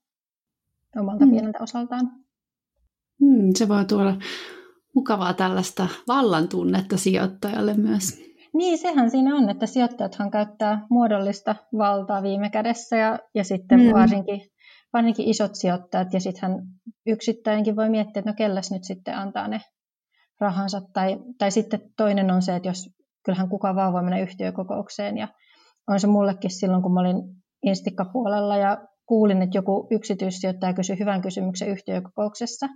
omalta 0.96 1.26
mm. 1.26 1.32
pieneltä 1.32 1.64
osaltaan. 1.64 2.12
Mm, 3.22 3.52
se 3.56 3.68
voi 3.68 3.86
tuoda 3.86 4.16
mukavaa 4.96 5.34
tällaista 5.34 5.88
vallan 6.08 6.50
tunnetta 6.50 6.98
sijoittajalle 6.98 7.74
myös. 7.74 8.27
Niin, 8.58 8.78
sehän 8.78 9.12
siinä 9.12 9.36
on, 9.36 9.50
että 9.50 9.66
sijoittajathan 9.66 10.32
käyttää 10.32 10.88
muodollista 10.90 11.56
valtaa 11.78 12.24
viime 12.24 12.50
kädessä 12.50 12.96
ja, 12.96 13.20
ja 13.36 13.44
sitten 13.44 13.80
mm. 13.80 13.94
varsinkin, 13.94 14.42
varsinkin 14.94 15.28
isot 15.28 15.56
sijoittajat 15.56 16.14
ja 16.14 16.20
sittenhän 16.20 16.62
yksittäinkin 17.06 17.76
voi 17.76 17.90
miettiä, 17.90 18.20
että 18.20 18.32
no 18.32 18.36
kelläs 18.38 18.72
nyt 18.72 18.84
sitten 18.84 19.18
antaa 19.18 19.48
ne 19.48 19.62
rahansa. 20.40 20.82
Tai, 20.94 21.20
tai 21.38 21.52
sitten 21.52 21.82
toinen 21.98 22.32
on 22.32 22.42
se, 22.42 22.56
että 22.56 22.70
jos 22.70 22.90
kyllähän 23.26 23.50
kuka 23.50 23.76
vaan 23.76 23.94
voi 23.94 24.04
mennä 24.04 24.20
yhtiökokoukseen 24.20 25.18
ja 25.18 25.28
on 25.88 26.00
se 26.00 26.08
mullekin 26.08 26.52
silloin, 26.52 26.84
kun 26.84 26.94
mä 26.94 27.00
olin 27.00 27.24
Instikka-puolella 27.66 28.58
ja 28.58 28.78
kuulin, 29.06 29.42
että 29.42 29.58
joku 29.58 29.88
yksityissijoittaja 29.92 30.74
kysyi 30.74 31.00
hyvän 31.00 31.22
kysymyksen 31.22 31.70
yhtiökokouksessa. 31.70 32.68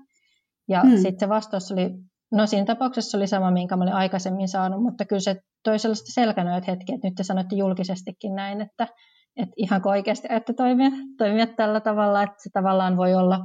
Ja 0.70 0.82
hmm. 0.82 0.98
sitten 0.98 1.20
se 1.20 1.30
vastaus 1.30 1.72
oli, 1.72 1.90
no 2.32 2.48
siinä 2.48 2.66
tapauksessa 2.66 3.18
oli 3.18 3.28
sama, 3.28 3.52
minkä 3.52 3.76
mä 3.76 3.84
olin 3.84 3.94
aikaisemmin 3.94 4.48
saanut, 4.48 4.84
mutta 4.84 5.06
kyllä 5.06 5.20
se 5.20 5.42
toi 5.64 5.80
sellaista 5.80 6.12
selkänöitä 6.14 6.72
hetki, 6.72 6.94
että 6.94 7.08
nyt 7.08 7.16
te 7.16 7.24
sanoitte 7.24 7.56
julkisestikin 7.56 8.36
näin, 8.36 8.62
että, 8.62 8.88
että 9.36 9.54
ihan 9.58 9.82
oikeasti 9.86 10.28
että 10.32 10.54
toimia, 10.54 10.90
toimia 11.18 11.48
tällä 11.48 11.82
tavalla, 11.82 12.24
että 12.24 12.36
se 12.38 12.50
tavallaan 12.54 12.98
voi 12.98 13.16
olla, 13.16 13.40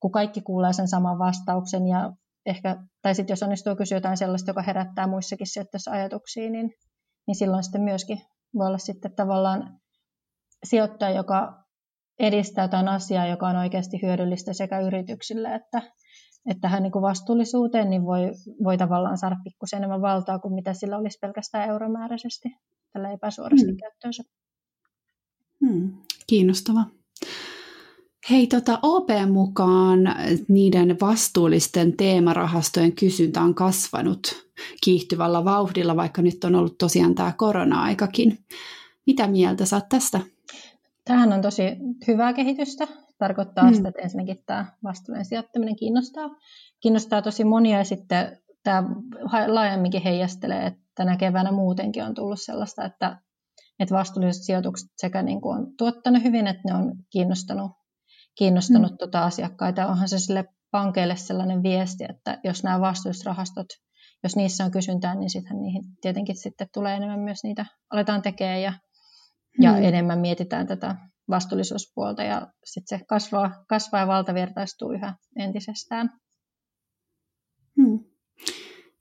kun 0.00 0.12
kaikki 0.12 0.40
kuulee 0.40 0.72
sen 0.72 0.88
saman 0.88 1.18
vastauksen 1.18 1.86
ja 1.86 2.12
ehkä, 2.46 2.76
tai 3.02 3.14
sitten 3.14 3.32
jos 3.32 3.42
onnistuu 3.42 3.76
kysyä 3.76 3.96
jotain 3.96 4.16
sellaista, 4.16 4.50
joka 4.50 4.62
herättää 4.62 5.06
muissakin 5.06 5.46
sijoittajissa 5.46 5.90
ajatuksia, 5.90 6.50
niin, 6.50 6.70
niin 7.26 7.34
silloin 7.34 7.62
sitten 7.62 7.82
myöskin 7.82 8.18
voi 8.54 8.66
olla 8.66 8.78
sitten 8.78 9.14
tavallaan 9.16 9.80
sijoittaja, 10.64 11.16
joka 11.16 11.64
edistää 12.18 12.64
jotain 12.64 12.88
asiaa, 12.88 13.26
joka 13.26 13.48
on 13.48 13.56
oikeasti 13.56 14.02
hyödyllistä 14.02 14.52
sekä 14.52 14.80
yrityksille 14.80 15.54
että, 15.54 15.82
että 16.46 16.60
tähän 16.60 16.82
niin 16.82 16.92
kuin 16.92 17.02
vastuullisuuteen, 17.02 17.90
niin 17.90 18.04
voi, 18.04 18.32
voi 18.64 18.78
tavallaan 18.78 19.18
saada 19.18 19.36
pikkusen 19.44 19.76
enemmän 19.76 20.02
valtaa 20.02 20.38
kuin 20.38 20.54
mitä 20.54 20.74
sillä 20.74 20.98
olisi 20.98 21.18
pelkästään 21.18 21.68
euromääräisesti 21.68 22.48
tällä 22.92 23.10
epäsuorasti 23.12 23.66
hmm. 23.66 23.76
käyttöönsä. 23.76 24.22
Hmm. 25.66 25.92
Kiinnostava. 26.26 26.84
Hei, 28.30 28.46
tota, 28.46 28.78
OP 28.82 29.08
mukaan 29.32 29.98
niiden 30.48 30.96
vastuullisten 31.00 31.96
teemarahastojen 31.96 32.92
kysyntä 32.92 33.40
on 33.42 33.54
kasvanut 33.54 34.50
kiihtyvällä 34.84 35.44
vauhdilla, 35.44 35.96
vaikka 35.96 36.22
nyt 36.22 36.44
on 36.44 36.54
ollut 36.54 36.78
tosiaan 36.78 37.14
tämä 37.14 37.32
korona-aikakin. 37.36 38.38
Mitä 39.06 39.26
mieltä 39.26 39.64
saat 39.64 39.88
tästä? 39.88 40.20
Tämähän 41.04 41.32
on 41.32 41.42
tosi 41.42 41.62
hyvää 42.08 42.32
kehitystä. 42.32 42.88
Tarkoittaa 43.20 43.70
mm. 43.70 43.74
sitä, 43.74 43.88
että 43.88 44.02
ensinnäkin 44.02 44.42
tämä 44.46 44.66
vastuullinen 44.84 45.24
sijoittaminen 45.24 45.76
kiinnostaa. 45.76 46.30
Kiinnostaa 46.80 47.22
tosi 47.22 47.44
monia 47.44 47.78
ja 47.78 47.84
sitten 47.84 48.38
tämä 48.62 48.82
laajemminkin 49.46 50.02
heijastelee, 50.02 50.66
että 50.66 50.80
tänä 50.94 51.16
keväänä 51.16 51.52
muutenkin 51.52 52.04
on 52.04 52.14
tullut 52.14 52.40
sellaista, 52.40 52.84
että, 52.84 53.16
että 53.78 53.94
vastuulliset 53.94 54.42
sijoitukset 54.42 54.88
sekä 54.96 55.22
niin 55.22 55.40
kuin 55.40 55.58
on 55.58 55.66
tuottanut 55.78 56.22
hyvin, 56.22 56.46
että 56.46 56.62
ne 56.66 56.74
on 56.74 56.92
kiinnostanut, 57.10 57.72
kiinnostanut 58.38 58.90
mm. 58.90 58.98
tuota 58.98 59.24
asiakkaita. 59.24 59.86
Onhan 59.86 60.08
se 60.08 60.18
sille 60.18 60.44
pankeille 60.70 61.16
sellainen 61.16 61.62
viesti, 61.62 62.04
että 62.08 62.38
jos 62.44 62.64
nämä 62.64 62.80
vastuulliset 62.80 63.26
rahastot, 63.26 63.66
jos 64.22 64.36
niissä 64.36 64.64
on 64.64 64.70
kysyntää, 64.70 65.14
niin 65.14 65.30
sitten 65.30 65.62
niihin 65.62 65.82
tietenkin 66.00 66.36
sitten 66.36 66.68
tulee 66.74 66.96
enemmän 66.96 67.20
myös 67.20 67.44
niitä, 67.44 67.66
aletaan 67.90 68.22
tekemään 68.22 68.62
ja 68.62 68.72
ja 69.60 69.72
hmm. 69.72 69.84
enemmän 69.84 70.18
mietitään 70.18 70.66
tätä 70.66 70.96
vastuullisuuspuolta 71.30 72.22
ja 72.22 72.46
sitten 72.64 72.98
se 72.98 73.04
kasvaa, 73.04 73.64
kasvaa 73.68 74.00
ja 74.00 74.06
valtavirtaistuu 74.06 74.92
yhä 74.92 75.14
entisestään. 75.36 76.10
Hmm. 77.76 77.98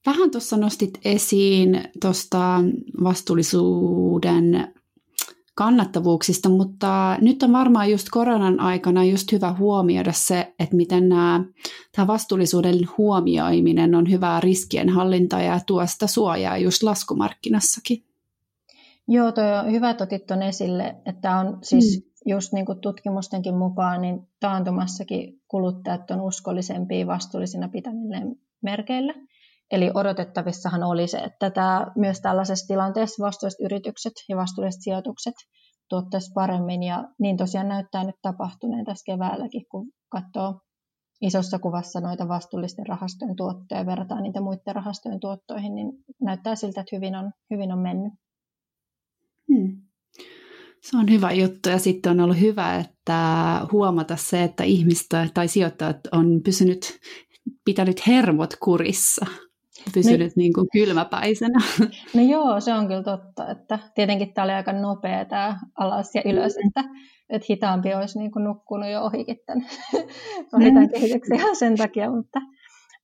Vähän 0.06 0.32
tuossa 0.32 0.58
nostit 0.58 1.00
esiin 1.06 1.84
tuosta 2.02 2.60
vastuullisuuden 3.04 4.74
kannattavuuksista, 5.56 6.50
mutta 6.50 7.18
nyt 7.22 7.44
on 7.44 7.54
varmaan 7.54 7.92
just 7.92 8.08
koronan 8.12 8.60
aikana 8.60 9.04
just 9.04 9.32
hyvä 9.32 9.54
huomioida 9.54 10.12
se, 10.14 10.54
että 10.60 10.76
miten 10.76 11.10
nämä, 11.10 11.44
tämä 11.96 12.08
vastuullisuuden 12.08 12.76
huomioiminen 12.98 13.96
on 13.96 14.12
hyvää 14.12 14.40
riskien 14.40 14.90
hallintaa 14.90 15.42
ja 15.42 15.60
tuosta 15.68 16.08
suojaa 16.08 16.58
just 16.58 16.84
laskumarkkinassakin. 16.84 18.06
Joo, 19.08 19.32
tuo 19.32 19.44
on 19.44 19.72
hyvä, 19.72 19.90
että 19.90 20.04
otit 20.04 20.26
tuon 20.26 20.42
esille, 20.42 20.96
että 21.06 21.40
on 21.40 21.58
siis 21.62 22.04
mm. 22.04 22.09
Just 22.26 22.54
niin 22.54 22.66
kuin 22.66 22.82
tutkimustenkin 22.82 23.58
mukaan, 23.58 24.02
niin 24.02 24.28
taantumassakin 24.40 25.42
kuluttajat 25.48 26.12
on 26.12 26.22
uskollisempia 26.22 27.08
vastuullisina 27.08 27.70
pitämille 27.70 28.36
merkeillä. 28.62 29.14
Eli 29.72 29.92
odotettavissahan 29.94 30.84
oli 30.84 31.08
se, 31.08 31.18
että 31.18 31.50
tämä, 31.50 31.88
myös 31.96 32.22
tällaisessa 32.22 32.68
tilanteessa 32.68 33.26
vastuulliset 33.26 33.66
yritykset 33.66 34.14
ja 34.30 34.38
vastuulliset 34.38 34.82
sijoitukset 34.82 35.36
tuottaisi 35.90 36.32
paremmin. 36.34 36.84
Ja 36.84 37.04
niin 37.20 37.38
tosiaan 37.38 37.68
näyttää 37.68 38.04
nyt 38.04 38.16
tapahtuneen 38.22 38.86
tässä 38.86 39.14
keväälläkin, 39.14 39.66
kun 39.72 39.92
katsoo 40.10 40.60
isossa 41.22 41.60
kuvassa 41.60 42.00
noita 42.00 42.28
vastuullisten 42.28 42.88
rahastojen 42.88 43.36
tuottoja 43.36 43.82
ja 43.82 43.86
verrataan 43.86 44.24
niitä 44.24 44.42
muiden 44.42 44.76
rahastojen 44.76 45.20
tuottoihin, 45.20 45.76
niin 45.76 45.92
näyttää 46.22 46.56
siltä, 46.56 46.82
että 46.82 46.96
hyvin 46.96 47.16
on, 47.16 47.32
hyvin 47.50 47.72
on 47.72 47.80
mennyt. 47.80 48.14
Hmm. 49.48 49.89
Se 50.82 50.98
on 50.98 51.10
hyvä 51.10 51.32
juttu 51.32 51.70
ja 51.70 51.80
sitten 51.80 52.12
on 52.12 52.20
ollut 52.20 52.40
hyvä, 52.40 52.76
että 52.76 53.62
huomata 53.72 54.16
se, 54.16 54.44
että 54.44 54.64
ihmistä 54.64 55.28
tai 55.34 55.48
sijoittajat 55.48 56.00
on 56.12 56.42
pysynyt, 56.46 57.00
pitänyt 57.66 58.08
hermot 58.08 58.56
kurissa, 58.64 59.26
pysynyt 59.94 60.20
niin, 60.20 60.32
niin 60.36 60.54
kuin 60.54 60.68
kylmäpäisenä. 60.74 61.60
No 62.16 62.22
joo, 62.22 62.60
se 62.60 62.74
on 62.74 62.88
kyllä 62.88 63.04
totta, 63.04 63.52
että 63.52 63.80
tietenkin 63.96 64.34
tämä 64.34 64.46
oli 64.46 64.54
aika 64.54 64.74
nopea 64.74 65.26
tämä 65.26 65.60
alas 65.78 66.16
ja 66.16 66.22
ylös, 66.26 66.56
mm. 66.56 66.68
että, 66.68 66.84
että 67.30 67.46
hitaampi 67.50 67.94
olisi 67.94 68.20
niin 68.20 68.32
kuin 68.32 68.44
nukkunut 68.44 68.90
jo 68.90 69.02
ohikin 69.02 69.38
tämän, 69.46 69.66
ohi 70.54 70.66
tämän 70.66 70.90
kehityksen 70.90 71.56
sen 71.56 71.78
takia, 71.78 72.12
mutta, 72.12 72.40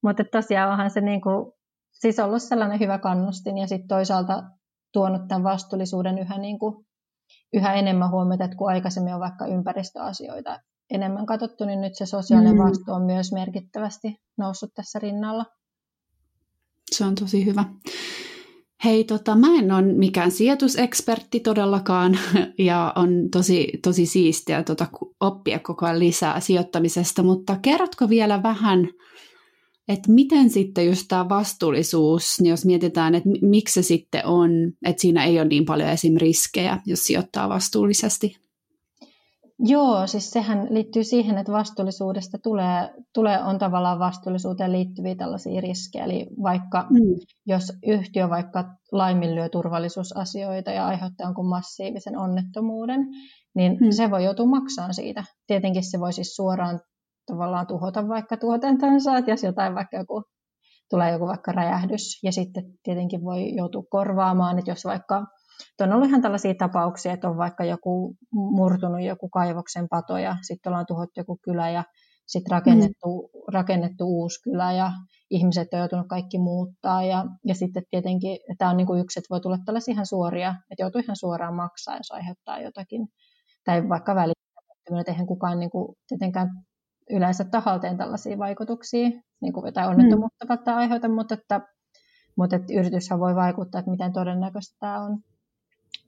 mutta 0.04 0.24
tosiaan 0.32 0.72
onhan 0.72 0.90
se 0.90 1.02
niin 1.02 1.22
kuin, 1.22 1.52
siis 1.92 2.20
ollut 2.20 2.44
sellainen 2.44 2.80
hyvä 2.80 2.98
kannustin 2.98 3.58
ja 3.58 3.68
sitten 3.68 3.88
toisaalta 3.88 4.44
tuonut 4.94 5.28
tämän 5.28 5.44
vastuullisuuden 5.44 6.20
yhä, 6.20 6.38
niin 6.38 6.60
kuin, 6.60 6.86
yhä 7.54 7.74
enemmän 7.74 8.12
huomiota, 8.12 8.44
että 8.44 8.58
kun 8.58 8.70
aikaisemmin 8.70 9.14
on 9.14 9.20
vaikka 9.20 9.46
ympäristöasioita 9.48 10.60
enemmän 10.90 11.26
katsottu, 11.26 11.66
niin 11.66 11.82
nyt 11.82 11.96
se 11.96 12.06
sosiaalinen 12.06 12.56
mm. 12.56 12.64
vastuu 12.64 12.94
on 12.94 13.02
myös 13.02 13.32
merkittävästi 13.32 14.22
noussut 14.38 14.74
tässä 14.74 15.00
rinnalla. 15.00 15.46
Se 16.92 17.06
on 17.06 17.16
tosi 17.16 17.46
hyvä. 17.46 17.66
Hei, 18.84 19.04
tota, 19.04 19.36
mä 19.36 19.48
en 19.60 19.72
ole 19.72 19.82
mikään 19.82 20.32
sijoitusekspertti 20.32 21.40
todellakaan, 21.40 22.18
ja 22.58 22.94
on 22.96 23.30
tosi, 23.32 23.68
tosi 23.84 24.06
siistiä 24.06 24.64
tota, 24.64 24.88
oppia 25.20 25.60
koko 25.60 25.86
ajan 25.86 26.00
lisää 26.00 26.40
sijoittamisesta, 26.40 27.24
mutta 27.24 27.58
kerrotko 27.62 28.10
vielä 28.10 28.44
vähän 28.44 28.88
että 29.88 30.12
miten 30.12 30.50
sitten 30.50 30.86
just 30.86 31.06
tämä 31.08 31.30
vastuullisuus, 31.30 32.42
niin 32.42 32.50
jos 32.50 32.66
mietitään, 32.66 33.16
että 33.16 33.30
miksi 33.42 33.74
se 33.74 33.88
sitten 33.88 34.26
on, 34.26 34.52
että 34.86 35.02
siinä 35.02 35.26
ei 35.26 35.40
ole 35.40 35.48
niin 35.48 35.66
paljon 35.66 35.90
esim. 35.90 36.16
riskejä, 36.18 36.80
jos 36.86 37.00
sijoittaa 37.00 37.50
vastuullisesti? 37.50 38.46
Joo, 39.60 40.08
siis 40.08 40.30
sehän 40.30 40.68
liittyy 40.70 41.04
siihen, 41.04 41.38
että 41.38 41.52
vastuullisuudesta 41.52 42.38
tulee, 42.44 42.94
tulee 43.14 43.44
on 43.44 43.58
tavallaan 43.58 44.00
vastuullisuuteen 44.00 44.72
liittyviä 44.72 45.16
tällaisia 45.16 45.62
riskejä. 45.62 46.06
Eli 46.06 46.28
vaikka 46.44 46.88
mm. 46.90 47.00
jos 47.46 47.74
yhtiö 47.88 48.30
vaikka 48.30 48.64
laiminlyö 48.92 49.50
turvallisuusasioita 49.50 50.72
ja 50.72 50.88
aiheuttaa 50.88 51.28
jonkun 51.28 51.50
massiivisen 51.50 52.18
onnettomuuden, 52.18 53.00
niin 53.56 53.78
mm. 53.82 53.92
se 53.92 54.12
voi 54.12 54.24
joutua 54.24 54.46
maksamaan 54.46 54.94
siitä. 54.94 55.24
Tietenkin 55.48 55.84
se 55.84 56.00
voi 56.00 56.14
siis 56.14 56.36
suoraan 56.36 56.80
tavallaan 57.26 57.68
tuhota 57.68 58.08
vaikka 58.08 58.38
tuotantonsa, 58.38 59.18
että 59.18 59.32
jos 59.32 59.44
jotain 59.44 59.76
vaikka 59.76 59.98
joku, 59.98 60.24
tulee 60.90 61.12
joku 61.12 61.28
vaikka 61.28 61.52
räjähdys 61.52 62.24
ja 62.24 62.32
sitten 62.32 62.64
tietenkin 62.84 63.24
voi 63.24 63.56
joutua 63.56 63.84
korvaamaan, 63.90 64.60
että 64.60 64.72
jos 64.72 64.86
vaikka 64.86 65.26
on 65.82 65.94
ollut 65.94 66.08
ihan 66.08 66.22
tällaisia 66.22 66.54
tapauksia, 66.60 67.14
että 67.14 67.30
on 67.30 67.38
vaikka 67.38 67.64
joku 67.64 68.16
murtunut 68.32 69.02
joku 69.02 69.30
kaivoksen 69.30 69.88
pato 69.90 70.18
ja 70.18 70.38
sitten 70.48 70.70
ollaan 70.70 70.86
tuhottu 70.86 71.20
joku 71.20 71.40
kylä 71.44 71.70
ja 71.70 71.84
sitten 72.28 72.52
rakennettu, 72.52 73.32
mm. 73.34 73.54
rakennettu 73.54 74.06
uusi 74.06 74.42
kylä 74.44 74.74
ja 74.74 74.92
ihmiset 75.30 75.74
on 75.74 75.80
joutunut 75.80 76.08
kaikki 76.08 76.38
muuttaa 76.40 77.04
ja, 77.04 77.26
ja 77.46 77.56
sitten 77.56 77.84
tietenkin 77.90 78.38
tämä 78.58 78.72
on 78.72 78.78
niin 78.78 78.88
kuin 78.88 79.02
yksi, 79.02 79.20
että 79.20 79.28
voi 79.30 79.42
tulla 79.42 79.58
tällaisia 79.66 79.92
ihan 79.92 80.06
suoria, 80.06 80.56
että 80.72 80.84
joutuu 80.84 81.02
ihan 81.02 81.16
suoraan 81.16 81.56
maksaa, 81.56 81.98
jos 81.98 82.12
aiheuttaa 82.12 82.62
jotakin 82.62 83.08
tai 83.66 83.90
vaikka 83.90 84.16
välittämättömyyden, 84.16 85.00
että 85.02 85.12
eihän 85.12 85.28
kukaan 85.28 85.60
niin 85.60 85.70
kuin 85.70 85.96
tietenkään 86.08 86.50
yleensä 87.10 87.44
tahalteen 87.44 87.98
tällaisia 87.98 88.38
vaikutuksia, 88.38 89.10
niin 89.42 89.54
kuin 89.54 89.66
jotain 89.66 89.90
onnettomuutta 89.90 90.46
mm. 90.46 90.74
aiheuta, 90.76 91.10
mutta, 91.10 91.34
että, 91.34 91.62
mutta 92.38 92.56
että 92.56 92.74
yrityshän 92.74 93.20
voi 93.20 93.36
vaikuttaa, 93.36 93.80
että 93.80 93.92
miten 93.92 94.14
todennäköistä 94.14 94.76
tämä 94.80 95.02
on. 95.02 95.20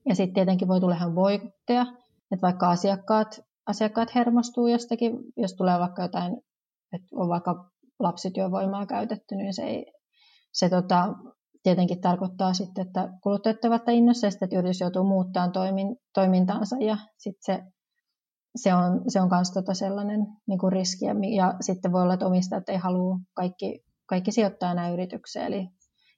Ja 0.06 0.16
sitten 0.16 0.34
tietenkin 0.34 0.68
voi 0.68 0.80
tulla 0.80 0.96
ihan 0.96 1.16
voikutteja, 1.16 1.86
että 2.32 2.42
vaikka 2.42 2.70
asiakkaat, 2.70 3.42
asiakkaat 3.66 4.16
hermostuu 4.16 4.68
jostakin, 4.68 5.20
jos 5.38 5.54
tulee 5.54 5.80
vaikka 5.80 6.02
jotain, 6.02 6.38
että 6.94 7.08
on 7.16 7.30
vaikka 7.30 7.70
lapsityövoimaa 8.00 8.86
käytetty, 8.86 9.36
niin 9.36 9.54
se, 9.54 9.64
ei, 9.64 9.94
se 10.52 10.70
tota, 10.70 11.14
tietenkin 11.64 12.02
tarkoittaa 12.02 12.54
sitten, 12.54 12.88
että 12.88 13.10
kuluttajat 13.24 13.66
ovat 13.66 13.90
innossa 13.90 14.28
että 14.28 14.58
yritys 14.58 14.82
joutuu 14.82 15.04
muuttamaan 15.04 15.52
toimin, 15.52 15.98
toimintaansa 16.14 16.76
ja 16.80 16.98
sitten 17.18 17.56
se 17.56 17.64
se 18.56 18.74
on, 18.74 19.02
se 19.08 19.22
on 19.22 19.30
myös 19.32 19.52
tota 19.52 19.74
sellainen 19.74 20.20
niin 20.48 20.60
kuin 20.60 20.72
riski. 20.72 21.06
Ja, 21.06 21.14
ja 21.36 21.54
sitten 21.62 21.92
voi 21.92 22.02
olla, 22.02 22.14
että 22.14 22.26
omistajat 22.26 22.70
ei 22.70 22.78
halua 22.78 23.20
kaikki, 23.34 23.84
kaikki 24.06 24.32
sijoittaa 24.32 24.72
enää 24.72 24.90
yritykseen. 24.90 25.46
Eli, 25.46 25.70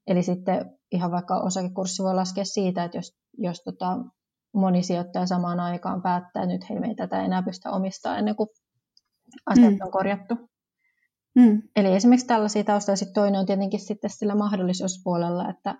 eli 0.08 0.24
sitten 0.24 0.80
ihan 0.92 1.12
vaikka 1.12 1.40
osakekurssi 1.40 2.04
voi 2.04 2.16
laskea 2.16 2.46
siitä, 2.46 2.84
että 2.84 2.98
jos, 2.98 3.18
jos 3.38 3.62
tota, 3.64 3.98
moni 4.54 4.84
sijoittaja 4.84 5.26
samaan 5.26 5.60
aikaan 5.60 6.02
päättää, 6.02 6.44
että 6.44 6.54
nyt 6.54 6.70
hei, 6.70 6.80
me 6.80 6.88
ei 6.88 6.96
tätä 6.96 7.22
enää 7.22 7.44
pystytä 7.44 7.72
omistamaan 7.72 8.20
ennen 8.20 8.36
kuin 8.36 8.50
asiat 9.46 9.74
mm. 9.74 9.80
on 9.82 9.92
korjattu. 9.92 10.36
Mm. 11.36 11.62
Eli 11.76 11.96
esimerkiksi 11.96 12.28
tällaisia 12.28 12.64
taustoja. 12.64 12.96
Sitten 12.96 13.14
toinen 13.14 13.40
on 13.40 13.46
tietenkin 13.46 13.80
sitten 13.80 14.10
sillä 14.10 14.36
mahdollisuuspuolella, 14.36 15.50
että, 15.50 15.76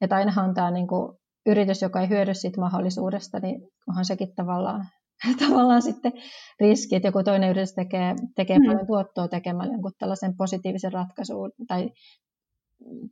että 0.00 0.16
ainahan 0.16 0.48
on 0.48 0.54
tämä 0.54 0.70
niin 0.70 0.88
kuin 0.88 1.18
yritys, 1.46 1.82
joka 1.82 2.00
ei 2.00 2.08
hyödy 2.08 2.34
siitä 2.34 2.60
mahdollisuudesta, 2.60 3.38
niin 3.38 3.60
onhan 3.88 4.04
sekin 4.04 4.34
tavallaan, 4.34 4.88
tavallaan 5.48 5.82
sitten 5.82 6.12
riski, 6.60 6.96
että 6.96 7.08
joku 7.08 7.22
toinen 7.24 7.50
yritys 7.50 7.74
tekee, 7.74 8.14
tekee 8.36 8.58
mm. 8.58 8.66
paljon 8.66 8.86
tuottoa 8.86 9.28
tekemällä 9.28 9.72
jonkun 9.72 9.92
tällaisen 9.98 10.36
positiivisen 10.36 10.92
ratkaisun 10.92 11.52
tai 11.68 11.90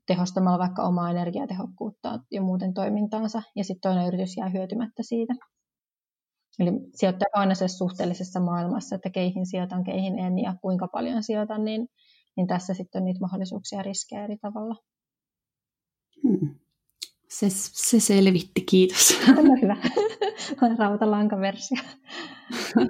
tehostamalla 0.06 0.58
vaikka 0.58 0.82
omaa 0.82 1.10
energiatehokkuutta 1.10 2.18
ja 2.30 2.42
muuten 2.42 2.74
toimintaansa, 2.74 3.42
ja 3.56 3.64
sitten 3.64 3.90
toinen 3.90 4.06
yritys 4.06 4.36
jää 4.36 4.48
hyötymättä 4.48 5.02
siitä. 5.02 5.34
Eli 6.58 6.70
sijoittaa 6.94 7.28
aina 7.32 7.54
se 7.54 7.68
suhteellisessa 7.68 8.40
maailmassa, 8.40 8.96
että 8.96 9.10
keihin 9.10 9.46
sijoitan, 9.46 9.84
keihin 9.84 10.18
en 10.18 10.38
ja 10.38 10.54
kuinka 10.62 10.88
paljon 10.88 11.22
sijoitan, 11.22 11.64
niin, 11.64 11.88
niin 12.36 12.46
tässä 12.46 12.74
sitten 12.74 13.00
on 13.00 13.04
niitä 13.04 13.20
mahdollisuuksia 13.20 13.78
ja 13.78 13.82
riskejä 13.82 14.24
eri 14.24 14.36
tavalla. 14.36 14.74
Hmm. 16.22 16.61
Se, 17.32 17.46
se 17.50 18.00
selvitti, 18.00 18.60
kiitos. 18.60 19.16
No 19.26 19.42
hyvä. 19.62 19.76
Rautalankaversio. 20.78 21.82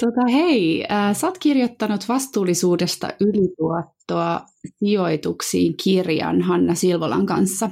tota, 0.00 0.26
hei, 0.32 0.84
äh, 0.90 1.16
sä 1.16 1.26
oot 1.26 1.38
kirjoittanut 1.38 2.08
vastuullisuudesta 2.08 3.08
ylituottoa 3.20 4.40
sijoituksiin 4.78 5.74
kirjan 5.84 6.42
Hanna 6.42 6.74
Silvolan 6.74 7.26
kanssa, 7.26 7.70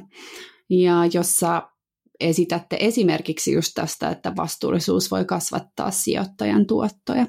ja 0.70 0.94
jossa 1.12 1.70
esitätte 2.20 2.76
esimerkiksi 2.80 3.52
just 3.52 3.72
tästä, 3.74 4.10
että 4.10 4.36
vastuullisuus 4.36 5.10
voi 5.10 5.24
kasvattaa 5.24 5.90
sijoittajan 5.90 6.66
tuottoja. 6.66 7.26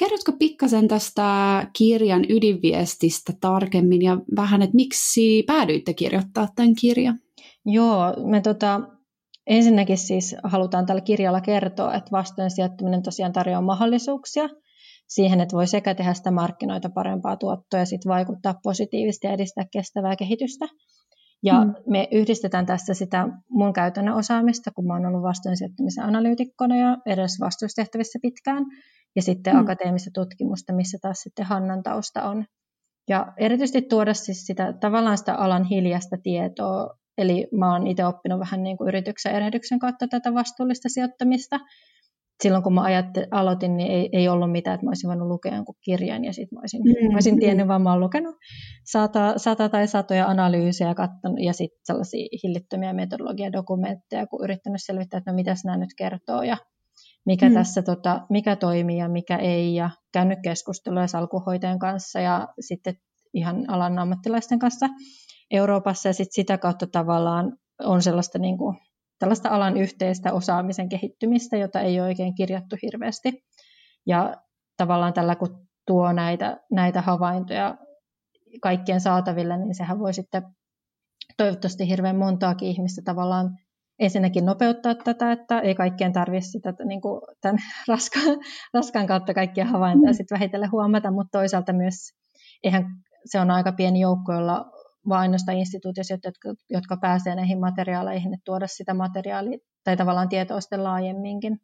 Kerrotko 0.00 0.32
pikkasen 0.32 0.88
tästä 0.88 1.66
kirjan 1.72 2.24
ydinviestistä 2.28 3.32
tarkemmin 3.40 4.02
ja 4.02 4.18
vähän, 4.36 4.62
että 4.62 4.76
miksi 4.76 5.42
päädyitte 5.46 5.94
kirjoittaa 5.94 6.48
tämän 6.56 6.74
kirjan? 6.74 7.18
Joo, 7.66 8.14
me 8.24 8.40
tota, 8.40 8.80
ensinnäkin 9.46 9.98
siis 9.98 10.36
halutaan 10.44 10.86
tällä 10.86 11.00
kirjalla 11.00 11.40
kertoa, 11.40 11.94
että 11.94 12.10
vastuun 12.12 12.50
sijoittaminen 12.50 13.02
tosiaan 13.02 13.32
tarjoaa 13.32 13.62
mahdollisuuksia 13.62 14.48
siihen, 15.08 15.40
että 15.40 15.56
voi 15.56 15.66
sekä 15.66 15.94
tehdä 15.94 16.14
sitä 16.14 16.30
markkinoita 16.30 16.90
parempaa 16.94 17.36
tuottoa 17.36 17.80
ja 17.80 17.86
sitten 17.86 18.10
vaikuttaa 18.10 18.54
positiivisesti 18.62 19.26
ja 19.26 19.32
edistää 19.32 19.64
kestävää 19.72 20.16
kehitystä. 20.16 20.66
Ja 21.42 21.64
mm. 21.64 21.74
me 21.86 22.08
yhdistetään 22.12 22.66
tässä 22.66 22.94
sitä 22.94 23.28
mun 23.50 23.72
käytännön 23.72 24.14
osaamista, 24.14 24.70
kun 24.70 24.86
mä 24.86 24.94
oon 24.94 25.06
ollut 25.06 25.22
vastuun 25.22 25.56
sijoittamisen 25.56 26.04
analyytikkona 26.04 26.76
ja 26.76 26.96
edes 27.06 27.40
vastuustehtävissä 27.40 28.18
pitkään, 28.22 28.64
ja 29.16 29.22
sitten 29.22 29.54
mm. 29.54 29.60
akateemista 29.60 30.10
tutkimusta, 30.14 30.72
missä 30.72 30.98
taas 31.02 31.18
sitten 31.20 31.46
Hannan 31.46 31.82
tausta 31.82 32.22
on. 32.22 32.44
Ja 33.08 33.32
erityisesti 33.36 33.82
tuoda 33.82 34.14
siis 34.14 34.46
sitä 34.46 34.72
tavallaan 34.72 35.18
sitä 35.18 35.34
alan 35.34 35.64
hiljasta 35.64 36.16
tietoa 36.22 36.99
Eli 37.20 37.46
mä 37.52 37.72
oon 37.72 37.86
itse 37.86 38.06
oppinut 38.06 38.40
vähän 38.40 38.62
niin 38.62 38.76
kuin 38.76 38.88
yrityksen 38.88 39.34
erehdyksen 39.34 39.78
kautta 39.78 40.08
tätä 40.08 40.34
vastuullista 40.34 40.88
sijoittamista. 40.88 41.60
Silloin 42.42 42.62
kun 42.62 42.74
mä 42.74 42.82
ajatte, 42.82 43.26
aloitin, 43.30 43.76
niin 43.76 43.90
ei, 43.90 44.08
ei 44.12 44.28
ollut 44.28 44.52
mitään, 44.52 44.74
että 44.74 44.86
mä 44.86 44.90
olisin 44.90 45.08
voinut 45.08 45.28
lukea 45.28 45.54
jonkun 45.54 45.74
kirjan 45.84 46.24
ja 46.24 46.32
sitten 46.32 46.56
mä 46.56 46.60
olisin, 46.60 46.82
mm. 46.82 47.06
mä 47.06 47.16
olisin 47.16 47.40
tiennyt, 47.40 47.68
vaan 47.68 47.82
mä 47.82 47.90
oon 47.90 48.00
lukenut 48.00 48.34
sata, 48.84 49.34
sata 49.36 49.68
tai 49.68 49.88
satoja 49.88 50.26
analyysejä 50.26 50.94
kattonut, 50.94 51.38
ja 51.40 51.52
sitten 51.52 51.80
sellaisia 51.84 52.28
hillittömiä 52.42 52.92
metodologiadokumentteja, 52.92 54.26
kun 54.26 54.44
yrittänyt 54.44 54.80
selvittää, 54.84 55.18
että 55.18 55.30
no 55.30 55.34
mitäs 55.34 55.64
nämä 55.64 55.76
nyt 55.76 55.90
kertoo 55.96 56.42
ja 56.42 56.56
mikä 57.26 57.48
mm. 57.48 57.54
tässä 57.54 57.82
tota, 57.82 58.20
mikä 58.30 58.56
toimii 58.56 58.98
ja 58.98 59.08
mikä 59.08 59.36
ei 59.36 59.74
ja 59.74 59.90
käynyt 60.12 60.38
keskustelua 60.42 61.06
salkuhoitajan 61.06 61.78
kanssa 61.78 62.20
ja 62.20 62.48
sitten 62.60 62.94
ihan 63.34 63.70
alan 63.70 63.98
ammattilaisten 63.98 64.58
kanssa 64.58 64.88
Euroopassa 65.50 66.08
ja 66.08 66.14
sit 66.14 66.32
sitä 66.32 66.58
kautta 66.58 66.86
tavallaan 66.86 67.56
on 67.78 68.02
sellaista 68.02 68.38
niin 68.38 68.58
kuin, 68.58 68.76
tällaista 69.18 69.48
alan 69.48 69.76
yhteistä 69.76 70.32
osaamisen 70.32 70.88
kehittymistä, 70.88 71.56
jota 71.56 71.80
ei 71.80 72.00
ole 72.00 72.08
oikein 72.08 72.34
kirjattu 72.34 72.76
hirveästi. 72.82 73.44
Ja 74.06 74.34
tavallaan 74.76 75.12
tällä 75.12 75.36
kun 75.36 75.68
tuo 75.86 76.12
näitä, 76.12 76.60
näitä 76.70 77.02
havaintoja 77.02 77.78
kaikkien 78.62 79.00
saataville, 79.00 79.56
niin 79.56 79.74
sehän 79.74 79.98
voi 79.98 80.14
sitten 80.14 80.42
toivottavasti 81.36 81.88
hirveän 81.88 82.16
montaakin 82.16 82.68
ihmistä 82.68 83.02
tavallaan 83.04 83.58
ensinnäkin 83.98 84.46
nopeuttaa 84.46 84.94
tätä, 84.94 85.32
että 85.32 85.60
ei 85.60 85.74
kaikkien 85.74 86.12
tarvitse 86.12 86.50
sitä 86.50 86.74
niin 86.84 87.00
kuin 87.00 87.20
tämän 87.40 87.58
raskaan, 87.88 88.38
raskaan 88.74 89.06
kautta 89.06 89.34
kaikkia 89.34 89.64
havaintoja 89.64 90.12
mm. 90.12 90.16
sitten 90.16 90.38
vähitellen 90.38 90.70
huomata, 90.72 91.10
mutta 91.10 91.38
toisaalta 91.38 91.72
myös 91.72 91.94
eihän 92.62 92.84
se 93.24 93.40
on 93.40 93.50
aika 93.50 93.72
pieni 93.72 94.00
joukko, 94.00 94.32
jolla 94.32 94.70
vaan 95.08 95.20
ainoastaan 95.20 95.58
instituutioissa, 95.58 96.14
jotka, 96.14 96.54
jotka 96.70 96.96
pääsee 96.96 97.34
näihin 97.34 97.60
materiaaleihin, 97.60 98.34
että 98.34 98.44
tuoda 98.44 98.66
sitä 98.66 98.94
materiaalia 98.94 99.58
tai 99.84 99.96
tavallaan 99.96 100.28
tietoa 100.28 100.60
sitten 100.60 100.84
laajemminkin. 100.84 101.60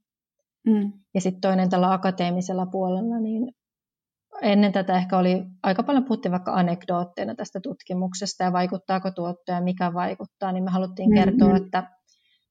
Mm. 0.66 0.92
Ja 1.14 1.20
sitten 1.20 1.40
toinen 1.40 1.70
tällä 1.70 1.92
akateemisella 1.92 2.66
puolella, 2.66 3.20
niin 3.20 3.52
ennen 4.42 4.72
tätä 4.72 4.96
ehkä 4.96 5.18
oli 5.18 5.44
aika 5.62 5.82
paljon 5.82 6.04
puhuttiin 6.04 6.32
vaikka 6.32 6.52
anekdootteina 6.52 7.34
tästä 7.34 7.60
tutkimuksesta 7.60 8.44
ja 8.44 8.52
vaikuttaako 8.52 9.10
tuotto 9.10 9.52
ja 9.52 9.60
mikä 9.60 9.94
vaikuttaa, 9.94 10.52
niin 10.52 10.64
me 10.64 10.70
haluttiin 10.70 11.10
mm-hmm. 11.10 11.24
kertoa, 11.24 11.56
että 11.56 11.90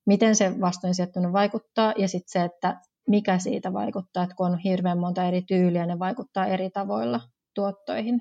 miten 0.06 0.36
se 0.36 0.62
vastoinsijoittunut 0.62 1.34
vaikuttaa 1.34 1.94
ja 1.98 2.08
sitten 2.08 2.42
se, 2.42 2.46
että 2.46 2.80
mikä 3.08 3.40
siitä 3.40 3.74
vaikuttaa, 3.74 4.24
että 4.24 4.36
kun 4.36 4.46
on 4.48 4.58
hirveän 4.58 5.00
monta 5.00 5.24
eri 5.24 5.42
tyyliä, 5.42 5.86
ne 5.86 6.00
vaikuttaa 6.00 6.46
eri 6.46 6.70
tavoilla 6.70 7.22
tuottoihin. 7.56 8.20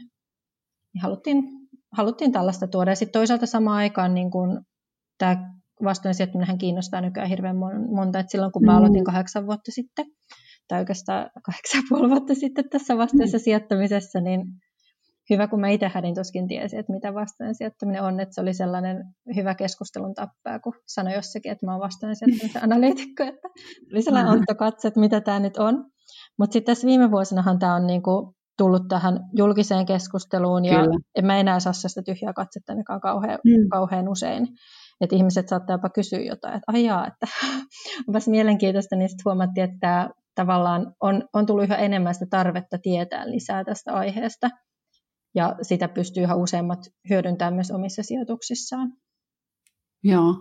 Niin 0.95 1.03
haluttiin 1.03 1.64
haluttiin 1.97 2.33
tällaista 2.33 2.67
tuoda. 2.67 2.91
Ja 2.91 2.97
sitten 2.97 3.21
toisaalta 3.21 3.47
samaan 3.47 3.77
aikaan 3.77 4.15
niin 4.15 4.31
kun 4.31 4.63
tämä 5.19 5.55
vastuun 5.85 6.15
sijoittaminen 6.15 6.59
kiinnostaa 6.59 7.01
nykyään 7.01 7.29
hirveän 7.29 7.57
monta. 7.95 8.19
Et 8.19 8.31
silloin 8.31 8.53
kun 8.53 8.65
mä 8.65 8.73
mm. 8.73 8.79
aloitin 8.79 9.05
kahdeksan 9.05 9.47
vuotta 9.47 9.71
sitten, 9.71 10.07
tai 10.69 10.79
oikeastaan 10.79 11.31
kahdeksan 11.43 11.83
puoli 11.89 12.11
vuotta 12.11 12.35
sitten 12.35 12.69
tässä 12.69 12.97
vastuullisessa 12.97 13.39
mm. 13.39 13.43
sijoittamisessa, 13.43 14.21
niin 14.21 14.43
hyvä, 15.31 15.49
kun 15.49 15.61
mä 15.61 15.69
itse 15.69 15.91
hädin 15.95 16.15
tuskin 16.15 16.49
tiesi, 16.49 16.77
että 16.77 16.93
mitä 16.93 17.15
vastuun 17.15 17.55
sijoittaminen 17.55 18.03
on, 18.03 18.21
että 18.21 18.35
se 18.35 18.41
oli 18.41 18.55
sellainen 18.55 19.05
hyvä 19.37 19.55
keskustelun 19.55 20.15
tappaa, 20.15 20.61
kun 20.61 20.75
sanoi 20.87 21.15
jossakin, 21.15 21.53
että 21.53 21.67
mä 21.67 21.73
oon 21.73 21.81
vastuun 21.81 22.17
sijoittamisen 22.17 22.65
analyytikko, 22.73 23.23
että 23.23 23.49
oli 23.93 24.03
sellainen 24.03 24.33
ontto 24.33 24.55
katse, 24.55 24.89
että 24.89 25.01
mitä 25.01 25.21
tämä 25.21 25.41
nyt 25.41 25.57
on. 25.57 25.85
Mutta 26.39 26.53
sitten 26.53 26.75
tässä 26.75 26.87
viime 26.87 27.11
vuosinahan 27.11 27.59
tämä 27.59 27.75
on 27.75 27.87
niinku 27.87 28.35
tullut 28.59 28.89
tähän 28.89 29.21
julkiseen 29.37 29.87
keskusteluun 29.87 30.65
ja 30.65 30.81
Kyllä. 30.81 30.99
en 31.15 31.27
mä 31.27 31.37
enää 31.37 31.61
saa 31.61 31.73
sitä 31.73 32.03
tyhjää 32.03 32.33
katsetta 32.33 32.73
ainakaan 32.73 33.01
kauhean, 33.01 33.39
mm. 33.45 33.69
kauhean 33.71 34.09
usein. 34.09 34.49
Että 35.01 35.17
ihmiset 35.17 35.49
saattaa 35.49 35.75
jopa 35.75 35.91
kysyä 35.91 36.21
jotain, 36.21 36.55
että 36.55 36.73
ajaa, 36.73 37.07
että 37.07 37.27
onpas 38.09 38.29
mielenkiintoista, 38.29 38.97
niin 38.97 39.09
sitten 39.09 39.25
huomattiin, 39.25 39.71
että 39.71 40.11
tavallaan 40.35 40.95
on, 41.01 41.29
on 41.33 41.47
tullut 41.47 41.65
yhä 41.65 41.77
enemmän 41.77 42.15
sitä 42.15 42.27
tarvetta 42.31 42.79
tietää 42.83 43.31
lisää 43.31 43.65
tästä 43.65 43.93
aiheesta. 43.93 44.51
Ja 45.35 45.57
sitä 45.63 45.89
pystyy 45.89 46.23
yhä 46.23 46.35
useammat 46.35 46.79
hyödyntämään 47.11 47.55
myös 47.55 47.71
omissa 47.71 48.03
sijoituksissaan. 48.03 48.93
Joo, 50.05 50.35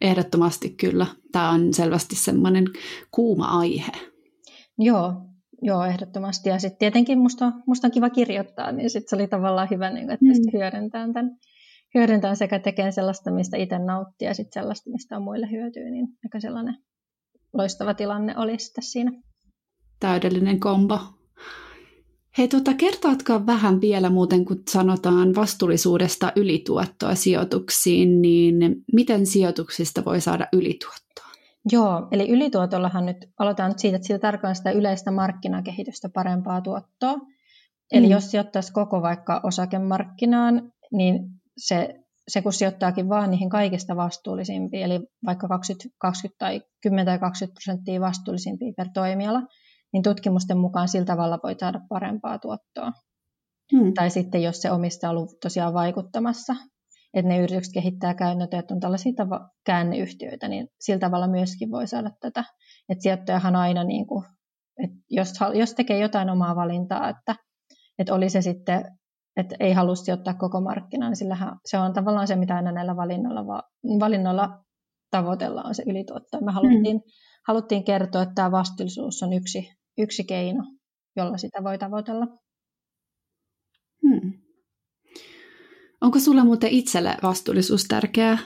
ehdottomasti 0.00 0.70
kyllä. 0.70 1.06
Tämä 1.32 1.50
on 1.50 1.74
selvästi 1.74 2.16
semmoinen 2.16 2.64
kuuma 3.10 3.44
aihe. 3.44 3.92
Joo, 4.78 5.12
Joo, 5.62 5.84
ehdottomasti. 5.84 6.48
Ja 6.48 6.58
sitten 6.58 6.78
tietenkin 6.78 7.18
musta, 7.18 7.52
musta 7.66 7.86
on 7.86 7.90
kiva 7.90 8.10
kirjoittaa, 8.10 8.72
niin 8.72 8.90
sitten 8.90 9.08
se 9.08 9.16
oli 9.16 9.28
tavallaan 9.28 9.68
hyvä, 9.70 9.90
niin 9.90 10.10
että 10.10 10.26
pystyi 10.26 10.52
mm. 10.52 10.58
hyödyntämään 10.58 11.12
tämän 11.12 11.36
hyödyntämään 11.94 12.36
sekä 12.36 12.58
tekemään 12.58 12.92
sellaista, 12.92 13.30
mistä 13.30 13.56
itse 13.56 13.78
nauttii, 13.78 14.28
ja 14.28 14.34
sitten 14.34 14.62
sellaista, 14.62 14.90
mistä 14.90 15.16
on 15.16 15.22
muille 15.22 15.50
hyötyä, 15.50 15.90
niin 15.90 16.08
aika 16.24 16.40
sellainen 16.40 16.76
loistava 17.52 17.94
tilanne 17.94 18.38
oli 18.38 18.58
sitten 18.58 18.84
siinä. 18.84 19.12
Täydellinen 20.00 20.60
kombo. 20.60 20.98
Hei, 22.38 22.48
tuota, 22.48 22.74
kertoatko 22.74 23.46
vähän 23.46 23.80
vielä 23.80 24.10
muuten, 24.10 24.44
kun 24.44 24.62
sanotaan 24.70 25.34
vastuullisuudesta 25.34 26.32
ylituottoa 26.36 27.14
sijoituksiin, 27.14 28.22
niin 28.22 28.84
miten 28.92 29.26
sijoituksista 29.26 30.04
voi 30.04 30.20
saada 30.20 30.46
ylituottoa? 30.52 31.05
Joo, 31.72 32.08
eli 32.10 32.28
ylituotollahan 32.28 33.06
nyt, 33.06 33.16
aloitetaan 33.38 33.70
nyt 33.70 33.78
siitä, 33.78 33.96
että 33.96 34.06
siitä 34.06 34.20
tarkoittaa 34.20 34.54
sitä 34.54 34.70
yleistä 34.70 35.10
markkinakehitystä 35.10 36.08
parempaa 36.14 36.60
tuottoa. 36.60 37.14
Eli 37.92 38.06
mm. 38.06 38.12
jos 38.12 38.30
sijoittaisi 38.30 38.72
koko 38.72 39.02
vaikka 39.02 39.40
osakemarkkinaan, 39.42 40.72
niin 40.92 41.20
se, 41.56 41.94
se 42.28 42.42
kun 42.42 42.52
sijoittaakin 42.52 43.08
vaan 43.08 43.30
niihin 43.30 43.50
kaikista 43.50 43.96
vastuullisimpiin, 43.96 44.84
eli 44.84 45.00
vaikka 45.26 45.48
20, 45.48 45.96
20 45.98 46.38
tai 46.38 46.62
10 46.82 47.06
tai 47.06 47.18
20 47.18 47.54
prosenttia 47.54 48.00
vastuullisimpia 48.00 48.72
per 48.76 48.88
toimiala, 48.94 49.42
niin 49.92 50.02
tutkimusten 50.02 50.58
mukaan 50.58 50.88
sillä 50.88 51.06
tavalla 51.06 51.38
voi 51.42 51.54
saada 51.60 51.80
parempaa 51.88 52.38
tuottoa. 52.38 52.92
Hmm. 53.72 53.94
Tai 53.94 54.10
sitten 54.10 54.42
jos 54.42 54.62
se 54.62 54.70
omistaja 54.70 55.10
on 55.10 55.16
ollut 55.16 55.40
tosiaan 55.42 55.74
vaikuttamassa 55.74 56.56
että 57.20 57.28
ne 57.28 57.38
yritykset 57.38 57.74
kehittää 57.74 58.14
käytäntöjä, 58.14 58.60
että 58.60 58.74
on 58.74 58.80
tällaisia 58.80 59.12
tava- 59.12 59.48
käänneyhtiöitä, 59.64 60.48
niin 60.48 60.68
sillä 60.80 60.98
tavalla 60.98 61.28
myöskin 61.28 61.70
voi 61.70 61.86
saada 61.86 62.10
tätä. 62.20 62.44
Että 62.88 63.02
sijoittajahan 63.02 63.56
aina, 63.56 63.84
niin 63.84 64.06
kuin, 64.06 64.24
että 64.84 64.96
jos, 65.10 65.32
jos 65.54 65.74
tekee 65.74 65.98
jotain 65.98 66.30
omaa 66.30 66.56
valintaa, 66.56 67.08
että, 67.08 67.34
että 67.98 68.14
oli 68.14 68.30
se 68.30 68.42
sitten, 68.42 68.84
että 69.36 69.56
ei 69.60 69.72
halua 69.72 69.94
sijoittaa 69.94 70.34
koko 70.34 70.60
markkinaa, 70.60 71.08
niin 71.08 71.16
sillähän 71.16 71.58
se 71.64 71.78
on 71.78 71.92
tavallaan 71.92 72.26
se, 72.26 72.36
mitä 72.36 72.56
aina 72.56 72.72
näillä 72.72 72.96
valinnoilla, 72.96 73.62
valinnoilla 74.00 74.64
tavoitellaan, 75.10 75.66
on 75.66 75.74
se 75.74 75.82
ylituotto. 75.86 76.40
Me 76.40 76.52
haluttiin, 76.52 76.96
mm. 76.96 77.02
haluttiin 77.46 77.84
kertoa, 77.84 78.22
että 78.22 78.34
tämä 78.34 78.50
vastuullisuus 78.50 79.22
on 79.22 79.32
yksi, 79.32 79.68
yksi 79.98 80.24
keino, 80.24 80.64
jolla 81.16 81.36
sitä 81.38 81.64
voi 81.64 81.78
tavoitella. 81.78 82.26
Onko 86.06 86.18
sulla 86.18 86.44
muuten 86.44 86.70
itselle 86.70 87.16
vastuullisuus 87.22 87.84
tärkeää 87.84 88.38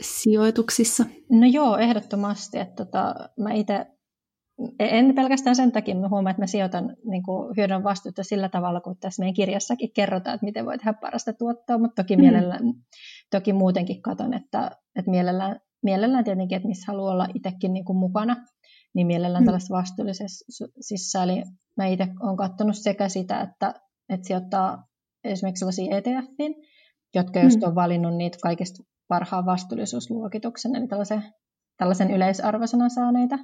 sijoituksissa? 0.00 1.04
No 1.30 1.46
joo, 1.46 1.76
ehdottomasti. 1.76 2.58
Että 2.58 2.84
tota, 2.84 3.14
mä 3.40 3.52
itse 3.52 3.86
en 4.78 5.14
pelkästään 5.14 5.56
sen 5.56 5.72
takia, 5.72 5.94
mä 5.94 6.08
huomaan, 6.08 6.30
että 6.30 6.42
mä 6.42 6.46
sijoitan 6.46 6.96
niin 7.04 7.22
kuin 7.22 7.56
hyödyn 7.56 7.84
vastuuta 7.84 8.22
sillä 8.22 8.48
tavalla, 8.48 8.80
kun 8.80 8.96
tässä 9.00 9.22
meidän 9.22 9.34
kirjassakin 9.34 9.92
kerrotaan, 9.92 10.34
että 10.34 10.44
miten 10.44 10.66
voi 10.66 10.78
tehdä 10.78 10.92
parasta 10.92 11.32
tuottoa, 11.32 11.78
mutta 11.78 12.02
toki, 12.02 12.16
mm. 12.16 12.20
mielellään, 12.20 12.62
toki 13.30 13.52
muutenkin 13.52 14.02
katon, 14.02 14.34
että, 14.34 14.70
että 14.96 15.10
mielellään, 15.10 15.60
mielellään 15.82 16.24
tietenkin, 16.24 16.56
että 16.56 16.68
missä 16.68 16.92
haluaa 16.92 17.12
olla 17.12 17.26
itsekin 17.34 17.72
niin 17.72 17.84
kuin 17.84 17.98
mukana, 17.98 18.36
niin 18.94 19.06
mielellään 19.06 19.44
mm. 19.44 19.46
tällaisessa 19.46 19.76
vastuullisessa. 19.76 21.22
Eli 21.22 21.42
mä 21.76 21.86
itse 21.86 22.08
olen 22.20 22.36
katsonut 22.36 22.76
sekä 22.76 23.08
sitä, 23.08 23.40
että, 23.40 23.74
että 24.08 24.26
sijoittaa 24.26 24.86
esimerkiksi 25.24 25.58
sellaisia 25.58 25.96
ETFiin, 25.96 26.54
jotka 27.14 27.40
just 27.40 27.60
mm. 27.60 27.68
on 27.68 27.74
valinnut 27.74 28.16
niitä 28.16 28.38
kaikista 28.42 28.82
parhaan 29.08 29.46
vastuullisuusluokituksen, 29.46 30.76
eli 30.76 30.88
tällaisen, 30.88 31.22
tällaisen 31.76 32.10
yleisarvosanan 32.10 32.90
saaneita 32.90 33.38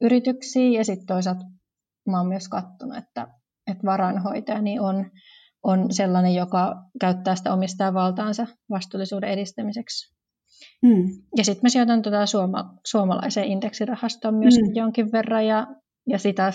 yrityksiä. 0.00 0.78
Ja 0.78 0.84
sitten 0.84 1.06
toisaalta 1.06 1.44
mä 2.08 2.18
oon 2.18 2.28
myös 2.28 2.48
katsonut, 2.48 2.96
että, 2.96 3.26
että 3.66 3.86
varainhoitaja 3.86 4.62
niin 4.62 4.80
on, 4.80 5.10
on 5.62 5.92
sellainen, 5.92 6.34
joka 6.34 6.74
käyttää 7.00 7.36
sitä 7.36 7.52
omistajavaltaansa 7.52 8.46
vastuullisuuden 8.70 9.30
edistämiseksi. 9.30 10.14
Mm. 10.82 11.08
Ja 11.36 11.44
sitten 11.44 11.62
mä 11.62 11.68
sijoitan 11.68 12.02
tuota 12.02 12.26
suoma, 12.26 12.74
suomalaiseen 12.86 13.46
indeksirahastoon 13.46 14.34
myös 14.34 14.54
mm. 14.54 14.74
jonkin 14.74 15.12
verran, 15.12 15.46
ja, 15.46 15.66
ja 16.08 16.18
sitä 16.18 16.52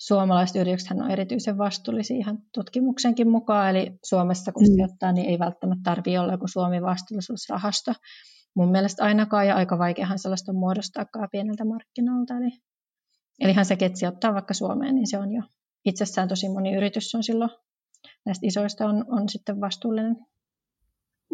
suomalaiset 0.00 0.56
yritykset 0.56 0.98
on 0.98 1.10
erityisen 1.10 1.58
vastuullisia 1.58 2.16
ihan 2.16 2.38
tutkimuksenkin 2.54 3.30
mukaan, 3.30 3.70
eli 3.70 3.98
Suomessa 4.04 4.52
kun 4.52 4.62
mm. 4.62 4.72
sijoittaa, 4.74 5.12
niin 5.12 5.30
ei 5.30 5.38
välttämättä 5.38 5.82
tarvitse 5.84 6.20
olla 6.20 6.32
joku 6.32 6.48
Suomi 6.48 6.82
vastuullisuusrahasto. 6.82 7.92
Mun 8.54 8.70
mielestä 8.70 9.04
ainakaan, 9.04 9.46
ja 9.46 9.56
aika 9.56 9.78
vaikeahan 9.78 10.18
sellaista 10.18 10.52
muodostaakaan 10.52 11.28
pieneltä 11.32 11.64
markkinalta. 11.64 12.36
Eli, 12.36 12.50
eli 13.40 13.50
ihan 13.50 13.64
sekin, 13.64 13.86
että 13.86 13.98
sijoittaa 13.98 14.34
vaikka 14.34 14.54
Suomeen, 14.54 14.94
niin 14.94 15.06
se 15.10 15.18
on 15.18 15.32
jo 15.32 15.42
itsessään 15.84 16.28
tosi 16.28 16.48
moni 16.48 16.74
yritys 16.74 17.14
on 17.14 17.22
silloin 17.22 17.50
näistä 18.26 18.46
isoista 18.46 18.86
on, 18.86 19.04
on 19.08 19.28
sitten 19.28 19.60
vastuullinen. 19.60 20.16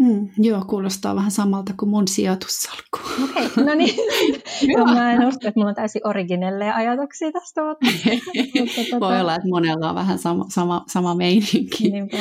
Mm, 0.00 0.28
joo, 0.38 0.64
kuulostaa 0.68 1.14
vähän 1.14 1.30
samalta 1.30 1.74
kuin 1.78 1.88
mun 1.90 2.08
sijoitussalkku. 2.08 2.98
Okei, 3.24 3.46
okay, 3.46 3.64
no 3.64 3.74
niin. 3.74 3.96
joo, 4.76 4.86
mä 4.86 5.12
en 5.12 5.28
usko, 5.28 5.48
että 5.48 5.52
mulla 5.60 5.68
on 5.68 5.74
täysin 5.74 6.06
originelleja 6.08 6.74
ajatuksia 6.74 7.32
tästä. 7.32 7.60
Mutta, 7.64 7.86
mutta 8.60 8.80
tota... 8.90 9.00
Voi 9.00 9.20
olla, 9.20 9.34
että 9.34 9.48
monella 9.48 9.88
on 9.88 9.94
vähän 9.94 10.18
sama, 10.18 10.44
sama, 10.48 10.84
sama 10.88 11.14
meininki. 11.14 11.90
Niinpä. 11.90 12.16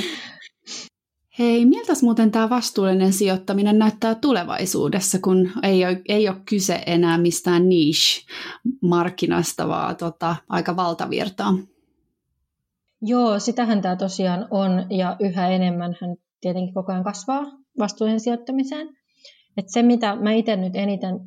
Hei, 1.40 1.66
miltä 1.66 1.94
muuten 2.02 2.32
tämä 2.32 2.50
vastuullinen 2.50 3.14
sijoittaminen 3.14 3.80
näyttää 3.80 4.16
tulevaisuudessa, 4.16 5.20
kun 5.20 5.52
ei 5.64 5.86
ole, 5.86 6.02
ei 6.08 6.30
ole 6.30 6.38
kyse 6.50 6.84
enää 6.86 7.18
mistään 7.18 7.70
niche-markkinasta, 7.70 9.68
vaan 9.68 9.96
tota, 9.96 10.36
aika 10.50 10.76
valtavirtaa? 10.76 11.54
Joo, 13.02 13.40
sitähän 13.40 13.82
tämä 13.82 13.96
tosiaan 13.96 14.48
on, 14.52 14.86
ja 14.90 15.16
yhä 15.20 15.50
enemmän 15.50 15.98
hän 16.02 16.16
tietenkin 16.42 16.74
koko 16.74 16.92
ajan 16.92 17.04
kasvaa 17.04 17.65
vastuullisen 17.80 18.20
sijoittamiseen. 18.20 18.88
Et 19.58 19.66
se, 19.68 19.84
mitä 19.84 20.16
mä 20.16 20.32
itse 20.32 20.56
nyt 20.56 20.76
eniten 20.76 21.20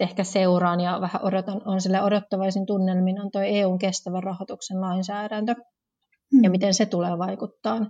ehkä 0.00 0.24
seuraan 0.24 0.80
ja 0.80 1.00
vähän 1.00 1.22
odotan, 1.24 1.62
on 1.64 1.80
sille 1.80 2.02
odottavaisin 2.02 2.66
tunnelmin, 2.66 3.20
on 3.20 3.30
tuo 3.30 3.42
EUn 3.42 3.78
kestävän 3.78 4.22
rahoituksen 4.22 4.80
lainsäädäntö 4.80 5.54
hmm. 5.54 6.44
ja 6.44 6.50
miten 6.50 6.74
se 6.74 6.86
tulee 6.86 7.18
vaikuttaa. 7.18 7.80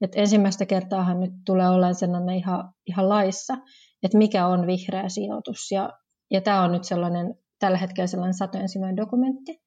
Et 0.00 0.12
ensimmäistä 0.14 0.66
kertaahan 0.66 1.20
nyt 1.20 1.32
tulee 1.46 1.68
olemaan 1.68 1.94
sellainen 1.94 2.36
ihan, 2.36 2.72
ihan 2.86 3.08
laissa, 3.08 3.54
että 4.02 4.18
mikä 4.18 4.46
on 4.46 4.66
vihreä 4.66 5.08
sijoitus. 5.08 5.70
Ja, 5.70 5.90
ja 6.30 6.40
tämä 6.40 6.62
on 6.62 6.72
nyt 6.72 6.84
sellainen, 6.84 7.34
tällä 7.58 7.78
hetkellä 7.78 8.06
sellainen 8.06 8.34
satojen 8.34 8.68
sivujen 8.68 8.96
dokumentti, 8.96 9.62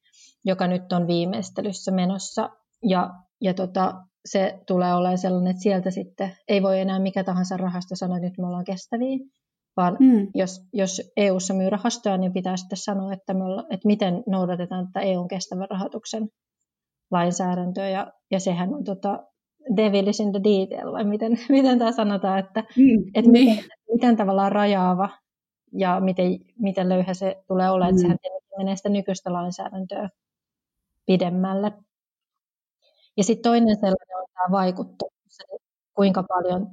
joka 0.46 0.68
nyt 0.68 0.94
on 0.94 1.08
viimeistelyssä 1.08 1.92
menossa. 1.92 2.50
Ja, 2.84 3.10
ja 3.42 3.54
tota, 3.54 3.94
se 4.32 4.60
tulee 4.68 4.94
olemaan 4.94 5.18
sellainen, 5.18 5.52
että 5.52 5.64
sieltä 5.64 5.92
sitten 5.92 6.32
ei 6.48 6.62
voi 6.62 6.80
enää 6.80 7.00
mikä 7.00 7.24
tahansa 7.24 7.58
rahasto 7.58 7.96
sanoa, 7.96 8.18
että 8.18 8.28
nyt 8.28 8.38
me 8.38 8.48
ollaan 8.48 8.64
kestäviä, 8.64 9.18
vaan 9.78 9.98
mm. 10.00 10.28
jos, 10.36 10.62
jos 10.74 11.12
EU-ssa 11.18 11.54
myy 11.54 11.70
rahastoja, 11.70 12.18
niin 12.18 12.34
pitää 12.34 12.58
sitten 12.58 12.78
sanoa, 12.78 13.14
että, 13.14 13.34
me 13.34 13.44
olla, 13.44 13.64
että 13.70 13.88
miten 13.88 14.24
noudatetaan 14.28 14.88
tätä 14.88 15.00
EUn 15.06 15.28
kestävän 15.28 15.68
rahoituksen 15.70 16.30
lainsäädäntöä, 17.12 17.90
ja, 17.90 18.14
ja 18.32 18.40
sehän 18.40 18.74
on 18.74 18.84
tota, 18.84 19.24
devil 19.76 20.08
is 20.08 20.20
in 20.20 20.32
the 20.32 20.42
detail, 20.44 20.92
vai 20.92 21.04
miten, 21.04 21.32
miten 21.50 21.80
tämä 21.80 21.92
sanotaan, 21.92 22.40
että, 22.40 22.64
mm, 22.78 23.12
että 23.14 23.32
niin. 23.32 23.56
miten, 23.56 23.70
miten 23.94 24.18
tavallaan 24.18 24.52
rajaava 24.52 25.10
ja 25.74 26.00
miten, 26.00 26.40
miten 26.60 26.90
löyhä 26.90 27.14
se 27.14 27.44
tulee 27.48 27.70
olemaan, 27.70 27.94
mm. 27.94 27.98
että 27.98 28.02
sehän 28.02 28.38
menee 28.58 28.76
sitä 28.76 28.90
nykyistä 28.90 29.34
lainsäädäntöä 29.34 30.10
pidemmälle. 31.06 31.72
Ja 33.18 33.24
sitten 33.24 33.44
toinen 33.44 33.76
sellainen 33.76 34.07
tämä 34.38 34.52
vaikuttavuus, 34.52 35.40
eli 35.50 35.60
kuinka 35.96 36.24
paljon, 36.24 36.68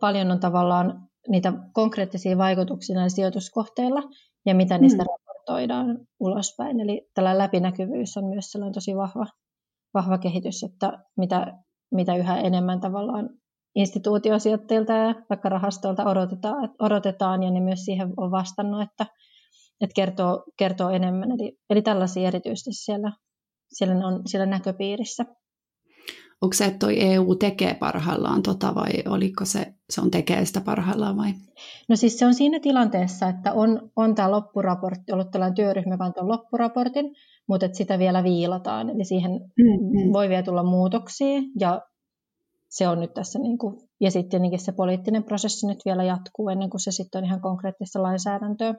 paljon 0.00 0.30
on 0.30 0.40
tavallaan 0.40 1.08
niitä 1.28 1.52
konkreettisia 1.72 2.38
vaikutuksia 2.38 2.94
näillä 2.94 3.08
sijoituskohteilla 3.08 4.02
ja 4.46 4.54
mitä 4.54 4.78
niistä 4.78 5.02
mm. 5.02 5.06
raportoidaan 5.08 5.98
ulospäin. 6.20 6.80
Eli 6.80 7.10
tällä 7.14 7.38
läpinäkyvyys 7.38 8.16
on 8.16 8.24
myös 8.24 8.52
sellainen 8.52 8.74
tosi 8.74 8.96
vahva, 8.96 9.26
vahva 9.94 10.18
kehitys, 10.18 10.62
että 10.62 10.98
mitä, 11.16 11.54
mitä 11.94 12.16
yhä 12.16 12.40
enemmän 12.40 12.80
tavallaan 12.80 13.30
instituutiosijoittajilta 13.74 14.92
ja 14.92 15.14
vaikka 15.30 15.48
rahastoilta 15.48 16.04
odotetaan, 16.04 16.74
odotetaan 16.78 17.42
ja 17.42 17.50
ne 17.50 17.60
myös 17.60 17.84
siihen 17.84 18.12
on 18.16 18.30
vastannut, 18.30 18.82
että, 18.82 19.06
että 19.80 19.94
kertoo, 19.94 20.44
kertoo 20.56 20.90
enemmän. 20.90 21.30
Eli, 21.30 21.58
eli 21.70 21.82
tällaisia 21.82 22.28
erityisesti 22.28 22.72
siellä, 22.72 23.12
siellä 23.72 24.06
on 24.06 24.22
siellä 24.26 24.46
näköpiirissä 24.46 25.24
onko 26.42 26.54
se, 26.54 26.64
että 26.64 26.78
toi 26.78 27.00
EU 27.00 27.34
tekee 27.34 27.74
parhaillaan 27.74 28.42
tota 28.42 28.74
vai 28.74 28.90
oliko 29.08 29.44
se, 29.44 29.74
se 29.90 30.00
on 30.00 30.10
tekee 30.10 30.44
sitä 30.44 30.60
parhaillaan 30.60 31.16
vai? 31.16 31.32
No 31.88 31.96
siis 31.96 32.18
se 32.18 32.26
on 32.26 32.34
siinä 32.34 32.60
tilanteessa, 32.60 33.28
että 33.28 33.52
on, 33.52 33.90
on 33.96 34.14
tämä 34.14 34.30
loppuraportti, 34.30 35.12
ollut 35.12 35.30
tällainen 35.30 35.54
työryhmä, 35.54 35.94
joka 35.94 36.04
on 36.04 36.28
loppuraportin, 36.28 37.14
mutta 37.48 37.66
että 37.66 37.78
sitä 37.78 37.98
vielä 37.98 38.24
viilataan, 38.24 38.90
eli 38.90 39.04
siihen 39.04 39.32
mm-hmm. 39.32 40.12
voi 40.12 40.28
vielä 40.28 40.42
tulla 40.42 40.62
muutoksia 40.62 41.42
ja 41.60 41.82
se 42.68 42.88
on 42.88 43.00
nyt 43.00 43.14
tässä, 43.14 43.38
niin 43.38 43.58
kuin, 43.58 43.76
ja 44.00 44.10
sitten 44.10 44.30
tietenkin 44.30 44.60
se 44.60 44.72
poliittinen 44.72 45.24
prosessi 45.24 45.66
nyt 45.66 45.78
vielä 45.84 46.04
jatkuu 46.04 46.48
ennen 46.48 46.70
kuin 46.70 46.80
se 46.80 46.92
sitten 46.92 47.18
on 47.18 47.24
ihan 47.24 47.40
konkreettista 47.40 48.02
lainsäädäntöä. 48.02 48.74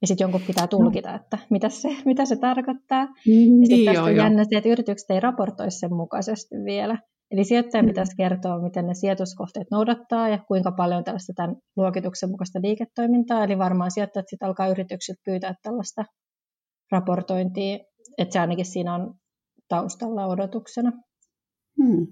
Ja 0.00 0.06
sitten 0.06 0.24
jonkun 0.24 0.40
pitää 0.46 0.66
tulkita, 0.66 1.10
no. 1.10 1.16
että 1.16 1.38
mitä 1.50 1.68
se, 1.68 1.88
mitä 2.04 2.24
se 2.24 2.36
tarkoittaa. 2.36 3.04
Mm, 3.04 3.60
ja 3.60 3.66
sitten 3.66 3.84
tästä 3.84 4.02
on 4.02 4.16
jännä 4.16 4.44
se, 4.44 4.56
että 4.56 4.68
yritykset 4.68 5.10
ei 5.10 5.20
raportoi 5.20 5.70
sen 5.70 5.94
mukaisesti 5.94 6.54
vielä. 6.64 6.98
Eli 7.30 7.44
sijoittaja 7.44 7.82
mm. 7.82 7.86
pitäisi 7.86 8.16
kertoa, 8.16 8.62
miten 8.62 8.86
ne 8.86 8.94
sijoituskohteet 8.94 9.66
noudattaa 9.70 10.28
ja 10.28 10.38
kuinka 10.48 10.72
paljon 10.72 11.04
tällaista 11.04 11.32
tämän 11.36 11.56
luokituksen 11.76 12.30
mukaista 12.30 12.60
liiketoimintaa. 12.62 13.44
Eli 13.44 13.58
varmaan 13.58 13.90
sijoittajat 13.90 14.28
sitten 14.28 14.48
alkaa 14.48 14.68
yritykset 14.68 15.16
pyytää 15.24 15.54
tällaista 15.62 16.04
raportointia, 16.92 17.78
että 18.18 18.32
se 18.32 18.38
ainakin 18.38 18.64
siinä 18.64 18.94
on 18.94 19.14
taustalla 19.68 20.26
odotuksena. 20.26 20.92
Hmm. 21.82 22.06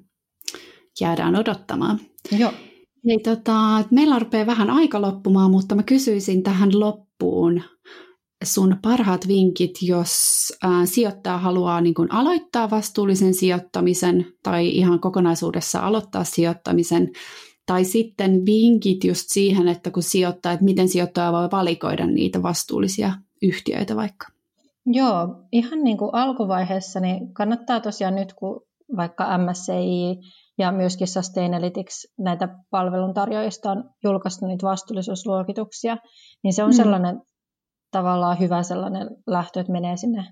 Jäädään 1.00 1.36
odottamaan. 1.36 2.00
Joo. 2.38 2.52
Hei, 3.06 3.18
tota, 3.18 3.84
meillä 3.90 4.18
rupeaa 4.18 4.46
vähän 4.46 4.70
aika 4.70 5.00
loppumaan, 5.00 5.50
mutta 5.50 5.74
mä 5.74 5.82
kysyisin 5.82 6.42
tähän 6.42 6.80
loppuun 6.80 7.11
sun 8.44 8.76
parhaat 8.82 9.28
vinkit, 9.28 9.74
jos 9.82 10.12
ää, 10.62 10.86
sijoittaja 10.86 11.38
haluaa 11.38 11.80
niin 11.80 11.94
kun 11.94 12.12
aloittaa 12.12 12.70
vastuullisen 12.70 13.34
sijoittamisen 13.34 14.26
tai 14.42 14.68
ihan 14.68 15.00
kokonaisuudessa 15.00 15.80
aloittaa 15.80 16.24
sijoittamisen, 16.24 17.12
tai 17.66 17.84
sitten 17.84 18.46
vinkit 18.46 19.04
just 19.04 19.24
siihen, 19.26 19.68
että 19.68 19.90
kun 19.90 20.02
sijoittaa, 20.02 20.52
että 20.52 20.64
miten 20.64 20.88
sijoittaja 20.88 21.32
voi 21.32 21.48
valikoida 21.52 22.06
niitä 22.06 22.42
vastuullisia 22.42 23.12
yhtiöitä 23.42 23.96
vaikka. 23.96 24.26
Joo, 24.86 25.28
ihan 25.52 25.84
niin 25.84 25.98
kuin 25.98 26.10
alkuvaiheessa 26.12 27.00
niin 27.00 27.34
kannattaa 27.34 27.80
tosiaan 27.80 28.14
nyt, 28.14 28.32
kun 28.32 28.60
vaikka 28.96 29.38
MSCI 29.38 30.18
ja 30.62 30.72
myöskin 30.72 31.08
Sustainalytics 31.08 32.06
näitä 32.18 32.48
palveluntarjoajista 32.70 33.70
on 33.70 33.90
julkaistu 34.04 34.46
niitä 34.46 34.66
vastuullisuusluokituksia, 34.66 35.96
niin 36.44 36.52
se 36.52 36.64
on 36.64 36.70
mm. 36.70 36.76
sellainen 36.76 37.20
tavallaan 37.90 38.38
hyvä 38.38 38.62
sellainen 38.62 39.08
lähtö, 39.26 39.60
että 39.60 39.72
menee 39.72 39.96
sinne 39.96 40.24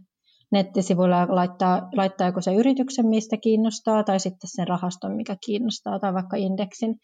nettisivuille 0.53 1.17
ja 1.17 1.27
laittaa, 1.29 1.89
laittaa 1.97 2.27
joko 2.27 2.41
se 2.41 2.55
yrityksen, 2.55 3.07
mistä 3.07 3.37
kiinnostaa, 3.37 4.05
tai 4.05 4.21
sitten 4.21 4.51
sen 4.51 4.69
rahaston, 4.69 5.17
mikä 5.17 5.37
kiinnostaa, 5.45 5.99
tai 5.99 6.15
vaikka 6.15 6.37
indeksin, 6.37 6.95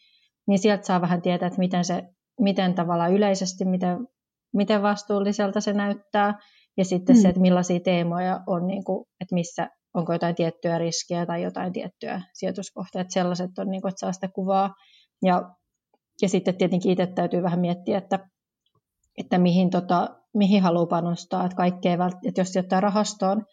niin 0.47 0.59
sieltä 0.59 0.85
saa 0.85 1.01
vähän 1.01 1.21
tietää, 1.21 1.47
että 1.47 1.59
miten, 1.59 1.85
se, 1.85 2.03
miten 2.39 2.75
tavallaan 2.75 3.13
yleisesti, 3.13 3.65
miten, 3.65 4.07
miten 4.53 4.81
vastuulliselta 4.81 5.61
se 5.61 5.73
näyttää, 5.73 6.39
ja 6.77 6.85
sitten 6.85 7.15
mm. 7.15 7.21
se, 7.21 7.29
että 7.29 7.41
millaisia 7.41 7.79
teemoja 7.79 8.39
on, 8.47 8.67
niin 8.67 8.83
kuin, 8.83 9.05
että 9.21 9.35
missä, 9.35 9.69
onko 9.93 10.13
jotain 10.13 10.35
tiettyä 10.35 10.77
riskiä 10.77 11.25
tai 11.25 11.43
jotain 11.43 11.73
tiettyä 11.73 12.21
sijoituskohtaa, 12.33 13.01
että 13.01 13.13
sellaiset 13.13 13.59
on, 13.59 13.69
niin 13.69 13.81
kuin, 13.81 13.89
että 13.89 13.99
saa 13.99 14.11
sitä 14.11 14.27
kuvaa, 14.27 14.73
ja, 15.21 15.55
ja 16.21 16.29
sitten 16.29 16.57
tietenkin 16.57 16.91
itse 16.91 17.07
täytyy 17.07 17.43
vähän 17.43 17.59
miettiä, 17.59 17.97
että, 17.97 18.19
että 19.17 19.37
mihin, 19.37 19.69
tota, 19.69 20.09
mihin 20.33 20.63
haluaa 20.63 20.85
panostaa, 20.85 21.45
että 21.45 21.55
kaikkea, 21.55 21.97
että 22.27 22.41
jos 22.41 22.47
sijoittaa 22.49 22.81
rahastoon, 22.81 23.45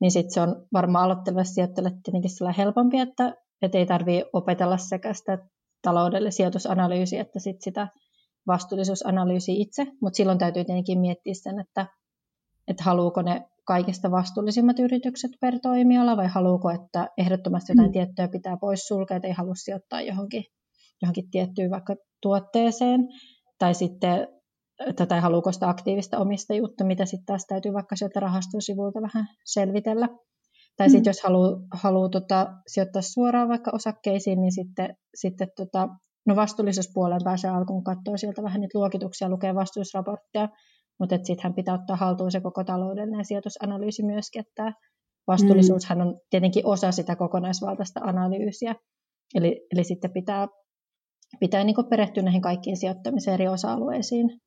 niin 0.00 0.10
sitten 0.10 0.34
se 0.34 0.40
on 0.40 0.66
varmaan 0.72 1.04
aloittelevalle 1.04 1.44
sijoittajalle 1.44 1.98
tietenkin 2.04 2.54
helpompi, 2.58 2.98
että, 2.98 3.34
että 3.62 3.78
ei 3.78 3.86
tarvitse 3.86 4.30
opetella 4.32 4.76
sekä 4.76 5.14
sitä 5.14 5.38
taloudellista 5.82 6.36
sijoitusanalyysiä 6.36 7.20
että 7.20 7.38
sit 7.38 7.56
sitä 7.60 7.88
vastuullisuusanalyysiä 8.46 9.54
itse, 9.58 9.86
mutta 10.02 10.16
silloin 10.16 10.38
täytyy 10.38 10.64
tietenkin 10.64 11.00
miettiä 11.00 11.34
sen, 11.34 11.60
että, 11.60 11.86
että 12.68 12.84
haluuko 12.84 13.22
ne 13.22 13.44
kaikista 13.66 14.10
vastuullisimmat 14.10 14.78
yritykset 14.78 15.30
per 15.40 15.54
toimiala 15.62 16.16
vai 16.16 16.26
haluuko, 16.26 16.70
että 16.70 17.08
ehdottomasti 17.18 17.72
jotain 17.72 17.88
mm. 17.88 17.92
tiettyä 17.92 18.28
pitää 18.28 18.56
pois 18.60 18.80
sulkea, 18.80 19.16
että 19.16 19.28
ei 19.28 19.34
halua 19.34 19.54
sijoittaa 19.54 20.00
johonkin, 20.00 20.44
johonkin 21.02 21.30
tiettyyn 21.30 21.70
vaikka 21.70 21.96
tuotteeseen 22.22 23.00
tai 23.58 23.74
sitten 23.74 24.28
tai 25.08 25.20
haluuko 25.20 25.52
sitä 25.52 25.68
aktiivista 25.68 26.18
omistajuutta, 26.18 26.84
mitä 26.84 27.04
sitten 27.04 27.26
taas 27.26 27.44
täytyy 27.48 27.72
vaikka 27.72 27.96
sieltä 27.96 28.20
rahaston 28.20 28.62
sivuilta 28.62 29.02
vähän 29.02 29.26
selvitellä. 29.44 30.08
Tai 30.76 30.90
sitten 30.90 31.02
mm. 31.02 31.08
jos 31.08 31.22
haluaa 31.22 31.60
haluu, 31.72 32.08
tota, 32.08 32.52
sijoittaa 32.66 33.02
suoraan 33.02 33.48
vaikka 33.48 33.70
osakkeisiin, 33.74 34.40
niin 34.40 34.52
sitten, 34.52 34.96
sitten 35.14 35.48
tota, 35.56 35.88
no 36.26 36.36
vastuullisuuspuoleen 36.36 37.20
pääsee 37.24 37.50
alkuun 37.50 37.84
katsoa 37.84 38.16
sieltä 38.16 38.42
vähän 38.42 38.60
niitä 38.60 38.78
luokituksia, 38.78 39.28
lukee 39.28 39.54
vastuullisuusraportteja, 39.54 40.48
mutta 41.00 41.16
sittenhän 41.22 41.54
pitää 41.54 41.74
ottaa 41.74 41.96
haltuun 41.96 42.32
se 42.32 42.40
koko 42.40 42.64
taloudellinen 42.64 43.24
sijoitusanalyysi 43.24 44.02
myöskin, 44.02 44.40
että 44.40 44.72
vastuullisuushan 45.26 46.00
on 46.00 46.20
tietenkin 46.30 46.66
osa 46.66 46.92
sitä 46.92 47.16
kokonaisvaltaista 47.16 48.00
analyysiä, 48.00 48.74
eli, 49.34 49.66
eli 49.72 49.84
sitten 49.84 50.12
pitää, 50.12 50.48
pitää 51.40 51.64
niin 51.64 51.76
perehtyä 51.90 52.22
näihin 52.22 52.42
kaikkiin 52.42 52.76
sijoittamisen 52.76 53.34
eri 53.34 53.48
osa-alueisiin. 53.48 54.40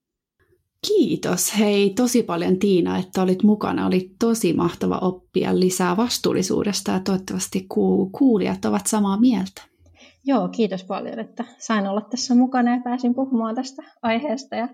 Kiitos. 0.87 1.59
Hei 1.59 1.89
tosi 1.89 2.23
paljon 2.23 2.59
Tiina, 2.59 2.97
että 2.97 3.21
olit 3.21 3.43
mukana. 3.43 3.87
Oli 3.87 4.11
tosi 4.19 4.53
mahtava 4.53 4.97
oppia 4.97 5.59
lisää 5.59 5.97
vastuullisuudesta 5.97 6.91
ja 6.91 6.99
toivottavasti 6.99 7.65
kuulijat 8.17 8.65
ovat 8.65 8.87
samaa 8.87 9.19
mieltä. 9.19 9.61
Joo, 10.25 10.47
kiitos 10.47 10.83
paljon, 10.83 11.19
että 11.19 11.45
sain 11.57 11.87
olla 11.87 12.01
tässä 12.01 12.35
mukana 12.35 12.75
ja 12.75 12.81
pääsin 12.83 13.15
puhumaan 13.15 13.55
tästä 13.55 13.83
aiheesta. 14.01 14.55
Ja, 14.55 14.69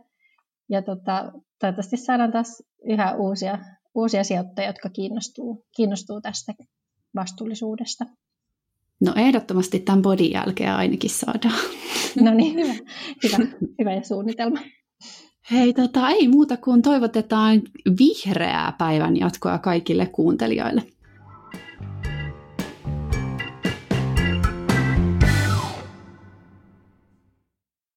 ja 0.70 0.82
tota, 0.82 1.32
toivottavasti 1.64 1.98
saadaan 1.98 2.32
taas 2.32 2.64
yhä 2.90 3.16
uusia, 3.16 3.60
uusia 3.96 4.24
sijoittajia, 4.24 4.70
jotka 4.70 4.90
kiinnostuu, 4.90 5.66
kiinnostuu 5.76 6.22
tästä 6.22 6.54
vastuullisuudesta. 7.16 8.06
No 9.02 9.14
ehdottomasti 9.16 9.80
tämän 9.80 10.02
bodin 10.02 10.32
jälkeen 10.32 10.74
ainakin 10.74 11.10
saadaan. 11.10 11.60
No 12.22 12.34
niin, 12.34 12.54
hyvä, 12.54 12.74
hyvä, 13.24 13.48
hyvä 13.80 14.04
suunnitelma. 14.04 14.60
Hei, 15.52 15.74
tota, 15.74 16.10
ei 16.10 16.28
muuta 16.28 16.58
kuin 16.58 16.82
toivotetaan 16.82 17.62
vihreää 18.00 18.74
päivän 18.78 19.18
jatkoa 19.18 19.58
kaikille 19.58 20.06
kuuntelijoille. 20.06 20.84